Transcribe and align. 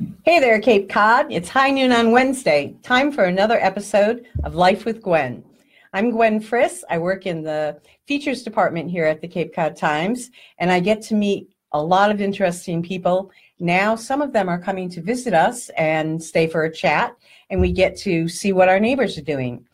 Hey 0.00 0.38
there, 0.38 0.60
Cape 0.60 0.88
Cod. 0.88 1.26
It's 1.30 1.48
high 1.48 1.70
noon 1.70 1.92
on 1.92 2.12
Wednesday. 2.12 2.74
Time 2.82 3.12
for 3.12 3.24
another 3.24 3.58
episode 3.60 4.24
of 4.44 4.54
Life 4.54 4.84
with 4.84 5.02
Gwen. 5.02 5.44
I'm 5.92 6.10
Gwen 6.10 6.40
Friss. 6.40 6.82
I 6.88 6.98
work 6.98 7.26
in 7.26 7.42
the 7.42 7.80
features 8.06 8.42
department 8.42 8.90
here 8.90 9.04
at 9.04 9.20
the 9.20 9.28
Cape 9.28 9.54
Cod 9.54 9.76
Times, 9.76 10.30
and 10.58 10.70
I 10.70 10.80
get 10.80 11.02
to 11.02 11.14
meet 11.14 11.50
a 11.72 11.82
lot 11.82 12.10
of 12.10 12.20
interesting 12.20 12.82
people. 12.82 13.30
Now, 13.58 13.94
some 13.94 14.22
of 14.22 14.32
them 14.32 14.48
are 14.48 14.60
coming 14.60 14.88
to 14.90 15.02
visit 15.02 15.34
us 15.34 15.68
and 15.70 16.22
stay 16.22 16.46
for 16.46 16.64
a 16.64 16.72
chat, 16.72 17.16
and 17.50 17.60
we 17.60 17.72
get 17.72 17.96
to 17.98 18.28
see 18.28 18.52
what 18.52 18.68
our 18.68 18.80
neighbors 18.80 19.18
are 19.18 19.22
doing. 19.22 19.66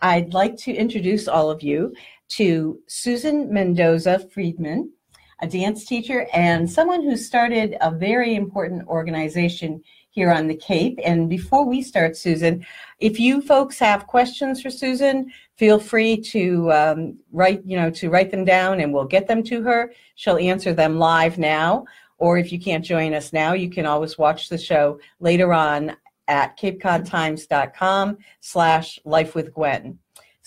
I'd 0.00 0.34
like 0.34 0.56
to 0.58 0.72
introduce 0.72 1.28
all 1.28 1.50
of 1.50 1.62
you 1.62 1.94
to 2.30 2.80
Susan 2.86 3.52
Mendoza 3.52 4.18
Friedman 4.32 4.92
a 5.40 5.46
dance 5.46 5.84
teacher, 5.84 6.26
and 6.32 6.70
someone 6.70 7.02
who 7.02 7.16
started 7.16 7.76
a 7.80 7.90
very 7.90 8.34
important 8.34 8.86
organization 8.88 9.82
here 10.10 10.30
on 10.30 10.48
the 10.48 10.56
Cape. 10.56 10.98
And 11.04 11.30
before 11.30 11.64
we 11.64 11.82
start, 11.82 12.16
Susan, 12.16 12.66
if 12.98 13.20
you 13.20 13.40
folks 13.40 13.78
have 13.78 14.06
questions 14.06 14.60
for 14.60 14.70
Susan, 14.70 15.32
feel 15.56 15.78
free 15.78 16.16
to 16.16 16.72
um, 16.72 17.18
write, 17.32 17.62
you 17.64 17.76
know, 17.76 17.90
to 17.90 18.10
write 18.10 18.30
them 18.30 18.44
down, 18.44 18.80
and 18.80 18.92
we'll 18.92 19.04
get 19.04 19.28
them 19.28 19.42
to 19.44 19.62
her. 19.62 19.92
She'll 20.16 20.36
answer 20.36 20.72
them 20.74 20.98
live 20.98 21.38
now. 21.38 21.84
Or 22.18 22.36
if 22.36 22.52
you 22.52 22.60
can't 22.60 22.84
join 22.84 23.14
us 23.14 23.32
now, 23.32 23.54
you 23.54 23.70
can 23.70 23.86
always 23.86 24.18
watch 24.18 24.50
the 24.50 24.58
show 24.58 25.00
later 25.20 25.54
on 25.54 25.96
at 26.28 26.58
capecodtimes.com 26.58 28.18
slash 28.40 29.00
life 29.04 29.34
with 29.34 29.54
Gwen. 29.54 29.98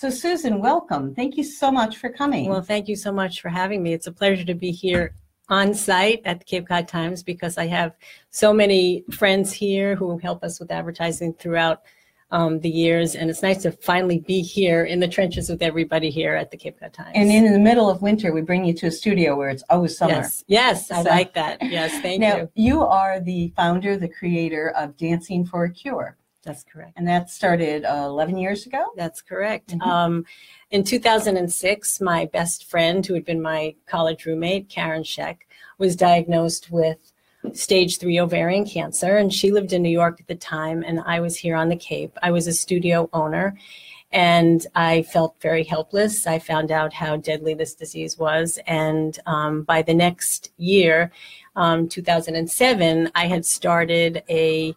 So, 0.04 0.10
Susan, 0.10 0.60
welcome. 0.60 1.16
Thank 1.16 1.38
you 1.38 1.46
so 1.46 1.72
much 1.72 1.96
for 1.96 2.10
coming. 2.10 2.50
Well, 2.50 2.62
thank 2.62 2.90
you 2.90 2.96
so 2.98 3.10
much 3.10 3.40
for 3.40 3.48
having 3.48 3.82
me. 3.82 3.94
It's 3.94 4.06
a 4.06 4.12
pleasure 4.12 4.44
to 4.44 4.54
be 4.54 4.70
here 4.70 5.16
on 5.48 5.74
site 5.74 6.22
at 6.26 6.40
the 6.40 6.44
Cape 6.44 6.68
Cod 6.68 6.90
Times 6.90 7.24
because 7.24 7.58
I 7.58 7.68
have 7.68 7.96
so 8.30 8.52
many 8.52 9.06
friends 9.12 9.54
here 9.54 9.96
who 9.96 10.18
help 10.18 10.44
us 10.44 10.60
with 10.60 10.72
advertising 10.72 11.36
throughout 11.36 11.84
um, 12.32 12.60
the 12.60 12.70
years, 12.70 13.16
and 13.16 13.30
it's 13.30 13.42
nice 13.42 13.62
to 13.62 13.72
finally 13.72 14.20
be 14.20 14.42
here 14.42 14.84
in 14.84 15.00
the 15.00 15.08
trenches 15.08 15.48
with 15.48 15.62
everybody 15.62 16.10
here 16.10 16.36
at 16.36 16.52
the 16.52 16.58
Cape 16.58 16.82
Cod 16.82 16.92
Times. 16.92 17.12
And 17.16 17.32
in 17.32 17.54
the 17.54 17.58
middle 17.58 17.90
of 17.90 18.02
winter, 18.02 18.34
we 18.34 18.42
bring 18.42 18.66
you 18.66 18.74
to 18.74 18.88
a 18.88 18.92
studio 18.92 19.38
where 19.38 19.48
it's 19.48 19.64
always 19.70 19.98
summer. 19.98 20.16
Yes, 20.16 20.44
yes, 20.48 20.92
I 20.92 21.04
like 21.04 21.34
that. 21.36 21.60
Yes, 21.62 21.98
thank 22.02 22.20
now, 22.20 22.36
you. 22.36 22.50
you 22.56 22.82
are 22.82 23.22
the 23.22 23.54
founder, 23.56 23.96
the 23.96 24.10
creator 24.10 24.72
of 24.72 24.98
Dancing 24.98 25.46
for 25.46 25.64
a 25.64 25.72
Cure. 25.72 26.18
That's 26.44 26.64
correct. 26.64 26.94
And 26.98 27.08
that 27.08 27.30
started 27.30 27.86
uh, 27.86 28.06
11 28.06 28.38
years 28.38 28.66
ago? 28.66 28.86
That's 28.98 29.22
correct. 29.22 29.70
Mm-hmm. 29.70 29.90
Um, 29.90 30.26
in 30.72 30.84
2006, 30.84 32.02
my 32.02 32.26
best 32.26 32.70
friend, 32.70 33.06
who 33.06 33.14
had 33.14 33.24
been 33.24 33.42
my 33.42 33.76
college 33.86 34.26
roommate, 34.26 34.68
Karen 34.68 35.04
Sheck, 35.04 35.38
was 35.78 35.96
diagnosed 35.96 36.70
with 36.70 37.14
stage 37.54 37.98
three 37.98 38.20
ovarian 38.20 38.66
cancer. 38.66 39.18
And 39.18 39.34
she 39.34 39.52
lived 39.52 39.74
in 39.74 39.82
New 39.82 39.90
York 39.90 40.20
at 40.20 40.28
the 40.28 40.36
time, 40.36 40.84
and 40.86 41.00
I 41.06 41.20
was 41.20 41.38
here 41.38 41.56
on 41.56 41.70
the 41.70 41.76
Cape. 41.76 42.18
I 42.22 42.32
was 42.32 42.48
a 42.48 42.54
studio 42.54 43.10
owner, 43.14 43.58
and 44.12 44.66
I 44.76 45.04
felt 45.04 45.36
very 45.42 45.64
helpless. 45.64 46.28
I 46.28 46.40
found 46.40 46.72
out 46.72 46.94
how 46.94 47.18
deadly 47.18 47.54
this 47.54 47.74
disease 47.74 48.18
was. 48.18 48.60
And 48.68 49.18
um, 49.26 49.64
by 49.64 49.82
the 49.82 49.94
next 49.94 50.52
year, 50.58 51.12
um, 51.56 51.88
2007, 51.88 53.12
I 53.16 53.28
had 53.28 53.46
started 53.46 54.24
a 54.30 54.74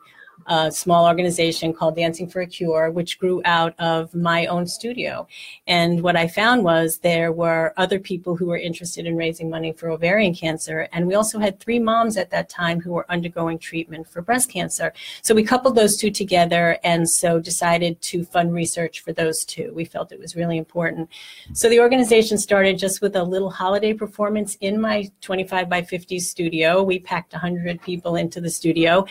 a 0.46 0.70
small 0.70 1.06
organization 1.06 1.72
called 1.72 1.96
Dancing 1.96 2.28
for 2.28 2.40
a 2.40 2.46
Cure, 2.46 2.90
which 2.90 3.18
grew 3.18 3.42
out 3.44 3.74
of 3.78 4.14
my 4.14 4.46
own 4.46 4.66
studio. 4.66 5.26
And 5.66 6.02
what 6.02 6.16
I 6.16 6.28
found 6.28 6.64
was 6.64 6.98
there 6.98 7.32
were 7.32 7.74
other 7.76 7.98
people 7.98 8.36
who 8.36 8.46
were 8.46 8.56
interested 8.56 9.06
in 9.06 9.16
raising 9.16 9.50
money 9.50 9.72
for 9.72 9.90
ovarian 9.90 10.34
cancer. 10.34 10.88
And 10.92 11.06
we 11.06 11.14
also 11.14 11.38
had 11.38 11.58
three 11.58 11.78
moms 11.78 12.16
at 12.16 12.30
that 12.30 12.48
time 12.48 12.80
who 12.80 12.92
were 12.92 13.10
undergoing 13.10 13.58
treatment 13.58 14.08
for 14.08 14.22
breast 14.22 14.50
cancer. 14.50 14.92
So 15.22 15.34
we 15.34 15.42
coupled 15.42 15.74
those 15.74 15.96
two 15.96 16.10
together 16.10 16.78
and 16.84 17.08
so 17.08 17.40
decided 17.40 18.00
to 18.02 18.24
fund 18.24 18.52
research 18.52 19.00
for 19.00 19.12
those 19.12 19.44
two. 19.44 19.72
We 19.74 19.84
felt 19.84 20.12
it 20.12 20.20
was 20.20 20.36
really 20.36 20.58
important. 20.58 21.10
So 21.52 21.68
the 21.68 21.80
organization 21.80 22.38
started 22.38 22.78
just 22.78 23.02
with 23.02 23.16
a 23.16 23.22
little 23.22 23.50
holiday 23.50 23.92
performance 23.92 24.56
in 24.60 24.80
my 24.80 25.10
25 25.20 25.68
by 25.68 25.82
50 25.82 26.18
studio. 26.20 26.82
We 26.82 26.98
packed 26.98 27.32
100 27.32 27.82
people 27.82 28.16
into 28.16 28.40
the 28.40 28.50
studio 28.50 29.06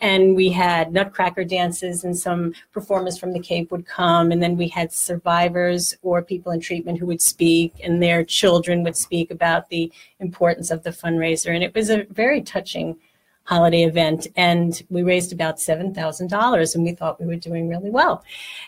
and 0.00 0.36
we 0.36 0.50
had 0.50 0.75
had 0.76 0.92
nutcracker 0.92 1.44
dances 1.44 2.04
and 2.04 2.16
some 2.16 2.52
performers 2.72 3.18
from 3.18 3.32
the 3.32 3.40
Cape 3.40 3.70
would 3.70 3.86
come. 3.86 4.30
And 4.30 4.42
then 4.42 4.56
we 4.56 4.68
had 4.68 4.92
survivors 4.92 5.96
or 6.02 6.22
people 6.22 6.52
in 6.52 6.60
treatment 6.60 6.98
who 6.98 7.06
would 7.06 7.22
speak 7.22 7.74
and 7.82 8.02
their 8.02 8.24
children 8.24 8.82
would 8.84 8.96
speak 8.96 9.30
about 9.30 9.68
the 9.68 9.90
importance 10.20 10.70
of 10.70 10.82
the 10.82 10.90
fundraiser. 10.90 11.54
And 11.54 11.64
it 11.64 11.74
was 11.74 11.90
a 11.90 12.04
very 12.10 12.42
touching 12.42 12.96
holiday 13.44 13.84
event 13.84 14.26
and 14.36 14.82
we 14.90 15.02
raised 15.02 15.32
about 15.32 15.56
$7,000 15.56 16.74
and 16.74 16.84
we 16.84 16.92
thought 16.92 17.20
we 17.20 17.26
were 17.26 17.36
doing 17.36 17.68
really 17.68 17.90
well. 17.90 18.24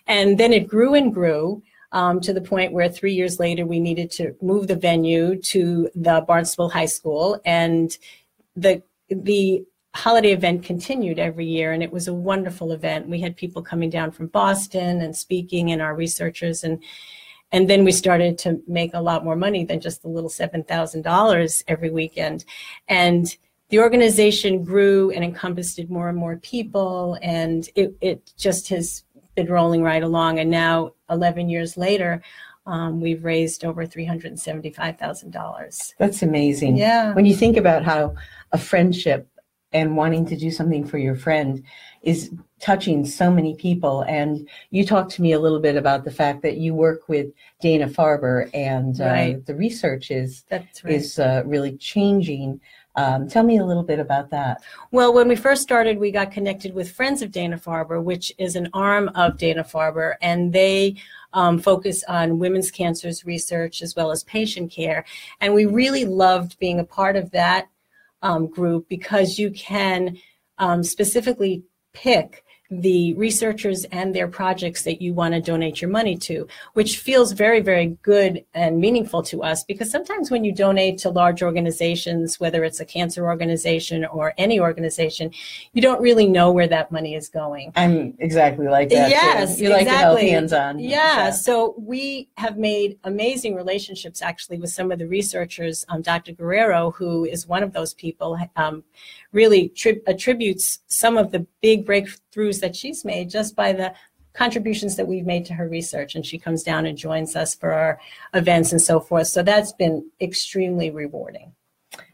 And 0.06 0.38
then 0.38 0.52
it 0.52 0.68
grew 0.68 0.94
and 0.94 1.12
grew. 1.12 1.62
Um, 1.90 2.20
to 2.20 2.34
the 2.34 2.42
point 2.42 2.74
where 2.74 2.90
three 2.90 3.14
years 3.14 3.40
later 3.40 3.64
we 3.64 3.80
needed 3.80 4.10
to 4.10 4.36
move 4.42 4.66
the 4.66 4.76
venue 4.76 5.40
to 5.54 5.88
the 5.94 6.20
Barnstable 6.20 6.68
High 6.68 6.84
School, 6.84 7.40
and 7.46 7.96
the 8.56 8.82
the 9.08 9.64
holiday 9.98 10.32
event 10.32 10.62
continued 10.62 11.18
every 11.18 11.44
year 11.44 11.72
and 11.72 11.82
it 11.82 11.92
was 11.92 12.06
a 12.06 12.14
wonderful 12.14 12.70
event 12.70 13.08
we 13.08 13.20
had 13.20 13.36
people 13.36 13.60
coming 13.60 13.90
down 13.90 14.12
from 14.12 14.28
boston 14.28 15.00
and 15.00 15.16
speaking 15.16 15.72
and 15.72 15.82
our 15.82 15.96
researchers 15.96 16.62
and 16.62 16.80
and 17.50 17.68
then 17.68 17.82
we 17.82 17.90
started 17.90 18.38
to 18.38 18.62
make 18.68 18.92
a 18.94 19.00
lot 19.00 19.24
more 19.24 19.34
money 19.34 19.64
than 19.64 19.80
just 19.80 20.02
the 20.02 20.08
little 20.08 20.30
$7000 20.30 21.64
every 21.66 21.90
weekend 21.90 22.44
and 22.86 23.36
the 23.70 23.80
organization 23.80 24.62
grew 24.62 25.10
and 25.10 25.24
encompassed 25.24 25.80
more 25.88 26.08
and 26.08 26.16
more 26.16 26.36
people 26.36 27.18
and 27.20 27.68
it, 27.74 27.92
it 28.00 28.32
just 28.36 28.68
has 28.68 29.02
been 29.34 29.50
rolling 29.50 29.82
right 29.82 30.04
along 30.04 30.38
and 30.38 30.48
now 30.48 30.92
11 31.10 31.48
years 31.48 31.76
later 31.76 32.22
um, 32.66 33.00
we've 33.00 33.24
raised 33.24 33.64
over 33.64 33.86
$375,000. 33.86 35.94
That's 35.98 36.22
amazing. 36.22 36.76
Yeah. 36.76 37.14
When 37.14 37.24
you 37.24 37.34
think 37.34 37.56
about 37.56 37.82
how 37.82 38.14
a 38.52 38.58
friendship 38.58 39.26
and 39.72 39.96
wanting 39.96 40.26
to 40.26 40.36
do 40.36 40.50
something 40.50 40.86
for 40.86 40.98
your 40.98 41.14
friend 41.14 41.62
is 42.02 42.30
touching 42.60 43.04
so 43.04 43.30
many 43.30 43.54
people. 43.54 44.02
And 44.02 44.48
you 44.70 44.84
talked 44.84 45.10
to 45.12 45.22
me 45.22 45.32
a 45.32 45.38
little 45.38 45.60
bit 45.60 45.76
about 45.76 46.04
the 46.04 46.10
fact 46.10 46.42
that 46.42 46.56
you 46.56 46.74
work 46.74 47.08
with 47.08 47.26
Dana 47.60 47.88
Farber, 47.88 48.50
and 48.54 49.00
uh, 49.00 49.40
the 49.44 49.54
research 49.54 50.10
is 50.10 50.44
right. 50.50 50.66
is 50.84 51.18
uh, 51.18 51.42
really 51.44 51.76
changing. 51.76 52.60
Um, 52.96 53.28
tell 53.28 53.44
me 53.44 53.58
a 53.58 53.64
little 53.64 53.84
bit 53.84 54.00
about 54.00 54.30
that. 54.30 54.60
Well, 54.90 55.14
when 55.14 55.28
we 55.28 55.36
first 55.36 55.62
started, 55.62 55.98
we 55.98 56.10
got 56.10 56.32
connected 56.32 56.74
with 56.74 56.90
Friends 56.90 57.22
of 57.22 57.30
Dana 57.30 57.56
Farber, 57.56 58.02
which 58.02 58.32
is 58.38 58.56
an 58.56 58.68
arm 58.72 59.08
of 59.14 59.38
Dana 59.38 59.62
Farber, 59.62 60.14
and 60.20 60.52
they 60.52 60.96
um, 61.32 61.58
focus 61.58 62.02
on 62.08 62.40
women's 62.40 62.70
cancers 62.70 63.24
research 63.24 63.82
as 63.82 63.94
well 63.94 64.10
as 64.10 64.24
patient 64.24 64.72
care. 64.72 65.04
And 65.40 65.54
we 65.54 65.66
really 65.66 66.06
loved 66.06 66.58
being 66.58 66.80
a 66.80 66.84
part 66.84 67.14
of 67.14 67.30
that 67.32 67.68
um, 68.22 68.46
group 68.46 68.88
because 68.88 69.38
you 69.38 69.50
can 69.50 70.18
um, 70.58 70.82
specifically 70.82 71.62
pick 71.92 72.44
the 72.70 73.14
researchers 73.14 73.84
and 73.86 74.14
their 74.14 74.28
projects 74.28 74.82
that 74.82 75.00
you 75.00 75.14
want 75.14 75.32
to 75.32 75.40
donate 75.40 75.80
your 75.80 75.90
money 75.90 76.16
to, 76.16 76.46
which 76.74 76.98
feels 76.98 77.32
very, 77.32 77.60
very 77.60 77.98
good 78.02 78.44
and 78.52 78.78
meaningful 78.78 79.22
to 79.22 79.42
us 79.42 79.64
because 79.64 79.90
sometimes 79.90 80.30
when 80.30 80.44
you 80.44 80.52
donate 80.52 80.98
to 80.98 81.08
large 81.08 81.42
organizations, 81.42 82.38
whether 82.38 82.64
it's 82.64 82.80
a 82.80 82.84
cancer 82.84 83.24
organization 83.24 84.04
or 84.04 84.34
any 84.36 84.60
organization, 84.60 85.30
you 85.72 85.80
don't 85.80 86.00
really 86.02 86.28
know 86.28 86.52
where 86.52 86.66
that 86.66 86.92
money 86.92 87.14
is 87.14 87.28
going. 87.30 87.72
I'm 87.74 88.14
exactly 88.18 88.68
like 88.68 88.90
that. 88.90 89.08
Yes, 89.08 89.56
too. 89.56 89.64
you 89.64 89.68
exactly. 89.70 89.86
like 89.86 89.86
to 89.86 89.98
help 89.98 90.18
hands 90.20 90.52
on. 90.52 90.78
Yeah, 90.78 91.30
so 91.30 91.74
we 91.78 92.28
have 92.36 92.58
made 92.58 92.98
amazing 93.04 93.54
relationships 93.54 94.20
actually 94.20 94.58
with 94.58 94.70
some 94.70 94.92
of 94.92 94.98
the 94.98 95.06
researchers. 95.06 95.86
Um, 95.88 96.02
Dr. 96.02 96.32
Guerrero, 96.32 96.90
who 96.90 97.24
is 97.24 97.46
one 97.46 97.62
of 97.62 97.72
those 97.72 97.94
people, 97.94 98.38
um, 98.56 98.84
really 99.32 99.68
tri- 99.70 100.00
attributes 100.06 100.80
some 100.86 101.16
of 101.16 101.30
the 101.30 101.46
big 101.60 101.86
breakthroughs 101.86 102.60
that 102.60 102.74
she's 102.74 103.04
made 103.04 103.30
just 103.30 103.54
by 103.54 103.72
the 103.72 103.92
contributions 104.32 104.96
that 104.96 105.08
we've 105.08 105.26
made 105.26 105.44
to 105.46 105.54
her 105.54 105.68
research. 105.68 106.14
And 106.14 106.24
she 106.24 106.38
comes 106.38 106.62
down 106.62 106.86
and 106.86 106.96
joins 106.96 107.34
us 107.34 107.54
for 107.54 107.72
our 107.72 108.00
events 108.34 108.72
and 108.72 108.80
so 108.80 109.00
forth. 109.00 109.26
So 109.26 109.42
that's 109.42 109.72
been 109.72 110.10
extremely 110.20 110.90
rewarding. 110.90 111.52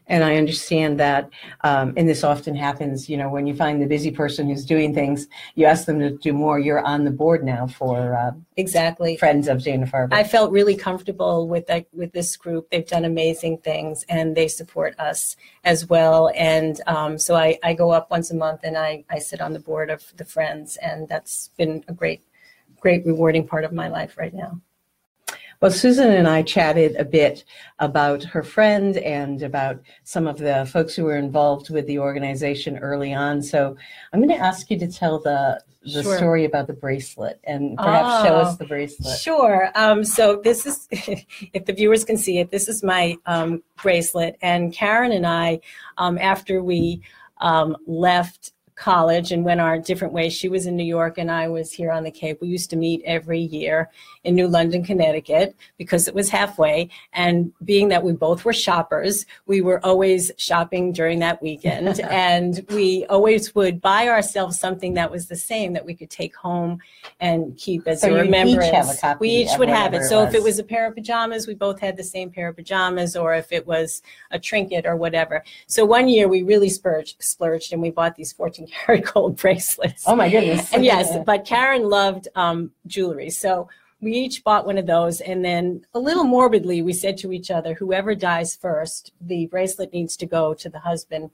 And 0.07 0.23
I 0.23 0.35
understand 0.35 0.99
that, 0.99 1.29
um, 1.63 1.93
and 1.97 2.07
this 2.07 2.23
often 2.23 2.55
happens, 2.55 3.09
you 3.09 3.17
know, 3.17 3.29
when 3.29 3.47
you 3.47 3.55
find 3.55 3.81
the 3.81 3.87
busy 3.87 4.11
person 4.11 4.47
who's 4.47 4.63
doing 4.63 4.93
things, 4.93 5.27
you 5.55 5.65
ask 5.65 5.85
them 5.85 5.99
to 5.99 6.11
do 6.11 6.31
more. 6.31 6.59
You're 6.59 6.85
on 6.85 7.05
the 7.05 7.11
board 7.11 7.43
now 7.43 7.65
for 7.65 8.15
uh, 8.15 8.31
exactly 8.55 9.17
Friends 9.17 9.47
of 9.47 9.63
Dana 9.63 9.87
Farber. 9.87 10.13
I 10.13 10.23
felt 10.23 10.51
really 10.51 10.75
comfortable 10.75 11.47
with 11.47 11.65
that 11.67 11.87
with 11.91 12.11
this 12.11 12.37
group. 12.37 12.69
They've 12.69 12.87
done 12.87 13.05
amazing 13.05 13.59
things, 13.59 14.05
and 14.07 14.35
they 14.35 14.47
support 14.47 14.97
us 14.99 15.35
as 15.63 15.87
well. 15.87 16.31
And 16.35 16.79
um, 16.85 17.17
so 17.17 17.35
I, 17.35 17.57
I 17.63 17.73
go 17.73 17.89
up 17.89 18.11
once 18.11 18.29
a 18.29 18.35
month, 18.35 18.61
and 18.63 18.77
I 18.77 19.03
I 19.09 19.19
sit 19.19 19.41
on 19.41 19.53
the 19.53 19.59
board 19.59 19.89
of 19.89 20.13
the 20.17 20.25
Friends, 20.25 20.77
and 20.77 21.09
that's 21.09 21.49
been 21.57 21.83
a 21.87 21.93
great, 21.93 22.21
great 22.79 23.05
rewarding 23.05 23.47
part 23.47 23.63
of 23.63 23.73
my 23.73 23.87
life 23.87 24.17
right 24.17 24.33
now. 24.33 24.61
Well, 25.65 25.71
Susan 25.71 26.11
and 26.11 26.27
I 26.27 26.43
chatted 26.43 26.95
a 26.97 27.03
bit 27.03 27.43
about 27.79 28.23
her 28.23 28.43
friend 28.43 28.97
and 28.97 29.41
about 29.41 29.79
some 30.03 30.27
of 30.27 30.37
the 30.37 30.69
folks 30.71 30.93
who 30.93 31.05
were 31.05 31.17
involved 31.17 31.71
with 31.71 31.87
the 31.87 31.97
organization 31.97 32.77
early 32.77 33.15
on. 33.15 33.41
So 33.41 33.75
I'm 34.13 34.19
going 34.19 34.29
to 34.29 34.45
ask 34.45 34.69
you 34.69 34.77
to 34.77 34.87
tell 34.87 35.17
the 35.19 35.59
the 35.81 36.03
Sure. 36.03 36.17
story 36.17 36.45
about 36.45 36.67
the 36.67 36.73
bracelet 36.73 37.39
and 37.45 37.79
perhaps 37.79 38.23
show 38.23 38.35
Oh, 38.35 38.41
us 38.41 38.57
the 38.57 38.65
bracelet. 38.65 39.19
Sure. 39.19 39.71
Um, 39.73 40.03
so 40.03 40.39
this 40.43 40.67
is, 40.67 40.87
if 40.91 41.65
the 41.65 41.73
viewers 41.73 42.03
can 42.03 42.17
see 42.17 42.37
it, 42.37 42.51
this 42.51 42.67
is 42.67 42.83
my 42.83 43.17
um, 43.25 43.63
bracelet. 43.81 44.37
And 44.43 44.71
Karen 44.71 45.11
and 45.11 45.25
I, 45.25 45.61
um, 45.97 46.19
after 46.19 46.63
we 46.63 47.01
um, 47.39 47.75
left 47.87 48.51
college 48.75 49.31
and 49.31 49.45
went 49.45 49.61
our 49.61 49.79
different 49.79 50.13
ways, 50.13 50.33
she 50.33 50.49
was 50.49 50.65
in 50.65 50.75
New 50.75 50.83
York 50.83 51.17
and 51.17 51.31
I 51.31 51.47
was 51.47 51.71
here 51.71 51.91
on 51.91 52.03
the 52.03 52.11
Cape. 52.11 52.41
We 52.41 52.49
used 52.49 52.69
to 52.71 52.75
meet 52.75 53.01
every 53.05 53.39
year 53.39 53.89
in 54.23 54.35
New 54.35 54.47
London, 54.47 54.83
Connecticut, 54.83 55.55
because 55.77 56.07
it 56.07 56.15
was 56.15 56.29
halfway. 56.29 56.89
And 57.13 57.53
being 57.63 57.89
that 57.89 58.03
we 58.03 58.13
both 58.13 58.43
were 58.43 58.53
shoppers, 58.53 59.25
we 59.45 59.61
were 59.61 59.83
always 59.85 60.31
shopping 60.37 60.91
during 60.91 61.19
that 61.19 61.41
weekend. 61.41 61.99
and 62.01 62.65
we 62.69 63.05
always 63.05 63.55
would 63.55 63.79
buy 63.79 64.09
ourselves 64.09 64.59
something 64.59 64.95
that 64.95 65.09
was 65.09 65.27
the 65.27 65.35
same 65.35 65.73
that 65.73 65.85
we 65.85 65.93
could 65.93 66.09
take 66.09 66.35
home 66.35 66.79
and 67.19 67.57
keep 67.57 67.87
as 67.87 68.01
So 68.01 68.13
a 68.13 68.21
remembrance. 68.21 68.71
have 68.71 68.89
a 68.89 68.97
copy 68.97 69.17
we 69.21 69.29
each 69.29 69.57
would 69.57 69.69
have 69.69 69.93
it. 69.93 70.03
So 70.03 70.23
if 70.23 70.33
it 70.33 70.37
was. 70.37 70.55
was 70.55 70.59
a 70.59 70.63
pair 70.63 70.87
of 70.87 70.95
pajamas, 70.95 71.47
we 71.47 71.53
both 71.53 71.79
had 71.79 71.95
the 71.95 72.03
same 72.03 72.29
pair 72.29 72.49
of 72.49 72.55
pajamas, 72.55 73.15
or 73.15 73.33
if 73.35 73.51
it 73.51 73.65
was 73.65 74.01
a 74.31 74.39
trinket 74.39 74.85
or 74.85 74.95
whatever. 74.95 75.43
So 75.67 75.85
one 75.85 76.09
year 76.09 76.27
we 76.27 76.43
really 76.43 76.69
splurged, 76.69 77.23
splurged 77.23 77.71
and 77.71 77.81
we 77.81 77.91
bought 77.91 78.15
these 78.15 78.33
14 78.33 78.64
karat 78.71 79.05
gold 79.05 79.37
bracelets. 79.37 80.03
Oh 80.07 80.15
my 80.15 80.29
goodness. 80.29 80.73
And 80.73 80.83
yes, 80.83 81.17
but 81.25 81.45
Karen 81.45 81.89
loved 81.89 82.27
um, 82.35 82.71
jewelry. 82.87 83.29
So 83.29 83.69
we 84.01 84.13
each 84.13 84.43
bought 84.43 84.65
one 84.65 84.77
of 84.77 84.85
those. 84.85 85.21
And 85.21 85.43
then 85.43 85.85
a 85.93 85.99
little 85.99 86.23
morbidly, 86.23 86.81
we 86.81 86.93
said 86.93 87.17
to 87.19 87.31
each 87.31 87.49
other, 87.51 87.73
whoever 87.73 88.15
dies 88.15 88.55
first, 88.55 89.11
the 89.21 89.47
bracelet 89.47 89.93
needs 89.93 90.15
to 90.17 90.25
go 90.25 90.53
to 90.53 90.69
the 90.69 90.79
husband 90.79 91.31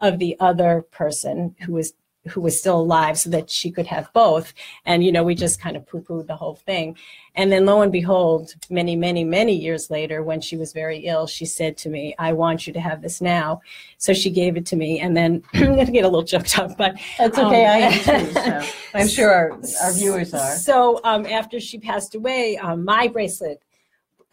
of 0.00 0.18
the 0.18 0.36
other 0.40 0.82
person 0.90 1.54
who 1.60 1.72
was 1.72 1.94
who 2.28 2.40
was 2.40 2.58
still 2.58 2.80
alive 2.80 3.18
so 3.18 3.28
that 3.30 3.50
she 3.50 3.70
could 3.70 3.86
have 3.86 4.12
both. 4.12 4.54
And, 4.86 5.04
you 5.04 5.12
know, 5.12 5.22
we 5.24 5.34
just 5.34 5.60
kind 5.60 5.76
of 5.76 5.86
poo 5.86 6.00
pooed 6.00 6.26
the 6.26 6.36
whole 6.36 6.54
thing. 6.54 6.96
And 7.34 7.50
then 7.50 7.66
lo 7.66 7.82
and 7.82 7.90
behold, 7.92 8.54
many, 8.70 8.96
many, 8.96 9.24
many 9.24 9.54
years 9.54 9.90
later, 9.90 10.22
when 10.22 10.40
she 10.40 10.56
was 10.56 10.72
very 10.72 10.98
ill, 11.06 11.26
she 11.26 11.44
said 11.44 11.76
to 11.78 11.88
me, 11.90 12.14
I 12.18 12.32
want 12.32 12.66
you 12.66 12.72
to 12.72 12.80
have 12.80 13.02
this 13.02 13.20
now. 13.20 13.60
So 13.98 14.14
she 14.14 14.30
gave 14.30 14.56
it 14.56 14.66
to 14.66 14.76
me. 14.76 15.00
And 15.00 15.16
then 15.16 15.42
I'm 15.54 15.74
going 15.74 15.86
to 15.86 15.92
get 15.92 16.04
a 16.04 16.08
little 16.08 16.24
choked 16.24 16.58
up, 16.58 16.76
but 16.78 16.94
That's 17.18 17.36
okay. 17.38 17.66
I 17.66 17.76
am 17.78 18.20
Um, 18.26 18.26
too. 18.26 18.40
So 18.94 18.98
I'm 19.00 19.08
sure 19.08 19.30
our, 19.32 19.50
our 19.82 19.92
viewers 19.92 20.32
are. 20.32 20.56
so 20.56 21.00
um, 21.04 21.26
after 21.26 21.58
she 21.58 21.78
passed 21.78 22.14
away, 22.14 22.56
um, 22.58 22.84
my 22.84 23.08
bracelet 23.08 23.60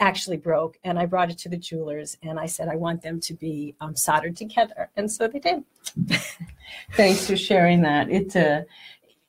actually 0.01 0.37
broke, 0.37 0.77
and 0.83 0.99
I 0.99 1.05
brought 1.05 1.29
it 1.29 1.37
to 1.39 1.49
the 1.49 1.57
jewelers, 1.57 2.17
and 2.23 2.39
I 2.39 2.47
said 2.47 2.67
I 2.67 2.75
want 2.75 3.01
them 3.01 3.21
to 3.21 3.33
be 3.33 3.75
um, 3.79 3.95
soldered 3.95 4.35
together, 4.35 4.89
and 4.97 5.09
so 5.09 5.27
they 5.27 5.39
did. 5.39 5.63
Thanks 6.93 7.27
for 7.27 7.37
sharing 7.37 7.81
that. 7.83 8.09
It, 8.09 8.35
uh, 8.35 8.63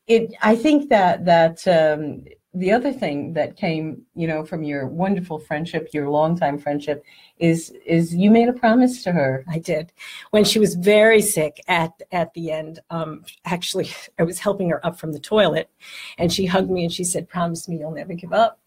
it. 0.08 0.34
I 0.42 0.56
think 0.56 0.88
that 0.88 1.24
that 1.26 1.68
um, 1.68 2.24
the 2.54 2.72
other 2.72 2.92
thing 2.92 3.34
that 3.34 3.56
came, 3.56 4.02
you 4.14 4.26
know, 4.26 4.44
from 4.44 4.62
your 4.62 4.86
wonderful 4.86 5.38
friendship, 5.38 5.88
your 5.92 6.08
longtime 6.08 6.58
friendship, 6.58 7.04
is 7.38 7.70
is 7.86 8.14
you 8.14 8.30
made 8.30 8.48
a 8.48 8.52
promise 8.54 9.02
to 9.04 9.12
her. 9.12 9.44
I 9.48 9.58
did. 9.58 9.92
When 10.30 10.44
she 10.44 10.58
was 10.58 10.74
very 10.74 11.20
sick 11.20 11.62
at 11.68 11.92
at 12.10 12.32
the 12.32 12.50
end, 12.50 12.80
um, 12.88 13.24
actually, 13.44 13.90
I 14.18 14.22
was 14.22 14.38
helping 14.38 14.70
her 14.70 14.84
up 14.84 14.98
from 14.98 15.12
the 15.12 15.20
toilet, 15.20 15.68
and 16.16 16.32
she 16.32 16.46
hugged 16.46 16.70
me 16.70 16.84
and 16.84 16.92
she 16.92 17.04
said, 17.04 17.28
"Promise 17.28 17.68
me 17.68 17.78
you'll 17.78 17.90
never 17.90 18.14
give 18.14 18.32
up." 18.32 18.58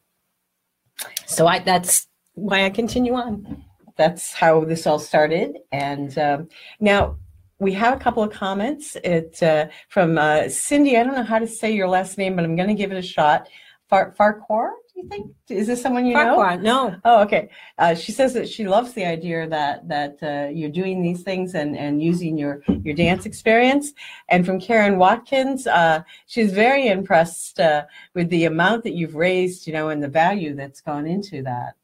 So 1.26 1.48
I 1.48 1.60
that's 1.60 2.08
why 2.34 2.66
I 2.66 2.70
continue 2.70 3.14
on. 3.14 3.64
That's 3.98 4.34
how 4.34 4.66
this 4.66 4.86
all 4.86 5.00
started. 5.00 5.58
And 5.72 6.18
um, 6.18 6.50
now 6.80 7.18
we 7.60 7.72
have 7.74 7.94
a 7.96 8.00
couple 8.00 8.24
of 8.24 8.32
comments. 8.32 8.98
It 9.04 9.42
uh, 9.42 9.68
from 9.90 10.18
uh, 10.18 10.50
Cindy. 10.50 10.98
I 10.98 11.04
don't 11.04 11.16
know 11.16 11.24
how 11.24 11.40
to 11.40 11.48
say 11.48 11.72
your 11.72 11.88
last 11.88 12.18
name, 12.18 12.36
but 12.36 12.44
I'm 12.44 12.56
going 12.56 12.68
to 12.68 12.76
give 12.76 12.92
it 12.92 12.98
a 12.98 13.02
shot. 13.02 13.48
Far 13.90 14.14
Farquhar, 14.18 14.72
you 14.96 15.08
think? 15.10 15.32
Is 15.50 15.68
this 15.68 15.82
someone 15.82 16.06
you 16.06 16.14
know? 16.14 16.36
Farquhar, 16.36 16.58
no, 16.58 16.96
Oh, 17.04 17.22
okay. 17.24 17.50
Uh, 17.78 17.96
she 17.96 18.12
says 18.12 18.34
that 18.34 18.48
she 18.48 18.68
loves 18.68 18.94
the 18.94 19.06
idea 19.06 19.48
that 19.48 19.88
that 19.88 20.18
uh, 20.24 20.50
you're 20.50 20.70
doing 20.70 21.02
these 21.02 21.24
things 21.24 21.54
and, 21.54 21.78
and 21.78 22.02
using 22.02 22.38
your 22.38 22.62
your 22.84 22.96
dance 22.96 23.26
experience. 23.26 23.94
And 24.30 24.46
from 24.46 24.60
Karen 24.60 24.98
Watkins, 24.98 25.68
uh, 25.68 26.04
she's 26.28 26.54
very 26.54 26.88
impressed 26.88 27.60
uh, 27.60 27.84
with 28.14 28.30
the 28.30 28.46
amount 28.46 28.84
that 28.84 28.94
you've 28.94 29.16
raised, 29.16 29.68
you 29.68 29.74
know, 29.74 29.90
and 29.90 30.02
the 30.02 30.08
value 30.08 30.56
that's 30.56 30.82
gone 30.82 31.06
into 31.06 31.44
that. 31.44 31.76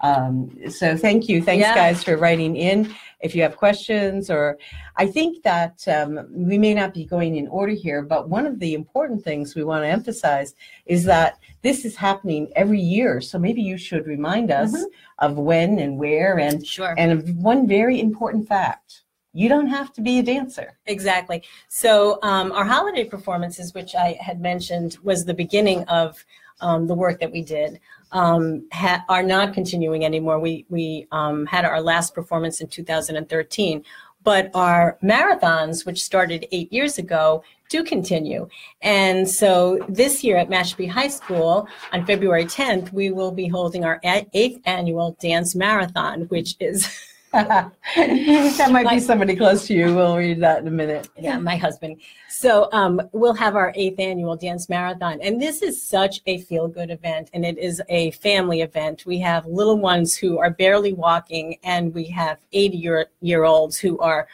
Um, 0.00 0.50
so 0.70 0.96
thank 0.96 1.28
you, 1.28 1.42
thanks 1.42 1.62
Yeah. 1.62 1.74
guys 1.74 2.04
for 2.04 2.16
writing 2.16 2.56
in. 2.56 2.94
If 3.20 3.34
you 3.34 3.42
have 3.42 3.56
questions, 3.56 4.30
or 4.30 4.58
I 4.96 5.06
think 5.06 5.42
that 5.42 5.86
um, 5.88 6.28
we 6.30 6.56
may 6.56 6.72
not 6.72 6.94
be 6.94 7.04
going 7.04 7.34
in 7.34 7.48
order 7.48 7.72
here, 7.72 8.02
but 8.02 8.28
one 8.28 8.46
of 8.46 8.60
the 8.60 8.74
important 8.74 9.24
things 9.24 9.56
we 9.56 9.64
want 9.64 9.82
to 9.82 9.88
emphasize 9.88 10.54
is 10.86 11.04
that 11.04 11.38
this 11.62 11.84
is 11.84 11.96
happening 11.96 12.48
every 12.54 12.80
year. 12.80 13.20
So 13.20 13.38
maybe 13.38 13.60
you 13.60 13.76
should 13.76 14.06
remind 14.06 14.52
us 14.52 14.72
Mhm. 14.72 14.84
of 15.18 15.36
when 15.36 15.80
and 15.80 15.98
where 15.98 16.38
and 16.38 16.64
sure. 16.64 16.94
and 16.96 17.42
one 17.42 17.66
very 17.66 18.00
important 18.00 18.46
fact. 18.46 19.02
You 19.32 19.48
don't 19.48 19.66
have 19.66 19.92
to 19.94 20.00
be 20.00 20.20
a 20.20 20.22
dancer. 20.22 20.78
Exactly. 20.86 21.42
So 21.68 22.18
um, 22.22 22.52
our 22.52 22.64
holiday 22.64 23.04
performances, 23.04 23.74
which 23.74 23.94
I 23.96 24.16
had 24.20 24.40
mentioned, 24.40 24.96
was 25.02 25.24
the 25.24 25.34
beginning 25.34 25.82
of 25.84 26.24
um, 26.60 26.86
the 26.86 26.94
work 26.94 27.20
that 27.20 27.30
we 27.30 27.42
did. 27.42 27.80
Um, 28.10 28.66
ha- 28.72 29.04
are 29.08 29.22
not 29.22 29.52
continuing 29.52 30.04
anymore. 30.04 30.38
We 30.38 30.64
we 30.70 31.06
um, 31.12 31.44
had 31.44 31.66
our 31.66 31.80
last 31.80 32.14
performance 32.14 32.60
in 32.62 32.68
2013, 32.68 33.84
but 34.24 34.50
our 34.54 34.98
marathons, 35.02 35.86
which 35.86 36.02
started 36.02 36.46
eight 36.52 36.72
years 36.72 36.98
ago, 36.98 37.42
do 37.68 37.84
continue. 37.84 38.48
And 38.82 39.28
so 39.28 39.78
this 39.88 40.24
year 40.24 40.36
at 40.36 40.48
Mashpee 40.48 40.88
High 40.88 41.08
School 41.08 41.68
on 41.92 42.04
February 42.06 42.44
10th, 42.44 42.92
we 42.92 43.10
will 43.10 43.30
be 43.30 43.46
holding 43.46 43.84
our 43.84 44.00
eighth 44.04 44.60
annual 44.64 45.16
dance 45.20 45.54
marathon, 45.54 46.22
which 46.22 46.56
is 46.60 46.88
that 47.32 48.68
might 48.70 48.88
be 48.88 49.00
somebody 49.00 49.36
close 49.36 49.66
to 49.66 49.74
you. 49.74 49.94
We'll 49.94 50.16
read 50.16 50.40
that 50.40 50.62
in 50.62 50.68
a 50.68 50.70
minute. 50.70 51.08
yeah, 51.18 51.38
my 51.38 51.56
husband. 51.56 52.00
So 52.28 52.70
um, 52.72 53.02
we'll 53.12 53.34
have 53.34 53.54
our 53.54 53.72
eighth 53.74 54.00
annual 54.00 54.34
dance 54.34 54.70
marathon, 54.70 55.20
and 55.20 55.40
this 55.40 55.60
is 55.60 55.86
such 55.86 56.22
a 56.26 56.38
feel-good 56.38 56.90
event, 56.90 57.28
and 57.34 57.44
it 57.44 57.58
is 57.58 57.82
a 57.90 58.12
family 58.12 58.62
event. 58.62 59.04
We 59.04 59.18
have 59.18 59.44
little 59.44 59.78
ones 59.78 60.16
who 60.16 60.38
are 60.38 60.50
barely 60.50 60.94
walking, 60.94 61.58
and 61.64 61.92
we 61.92 62.04
have 62.04 62.38
80-year-olds 62.54 63.78
who 63.78 63.98
are 63.98 64.26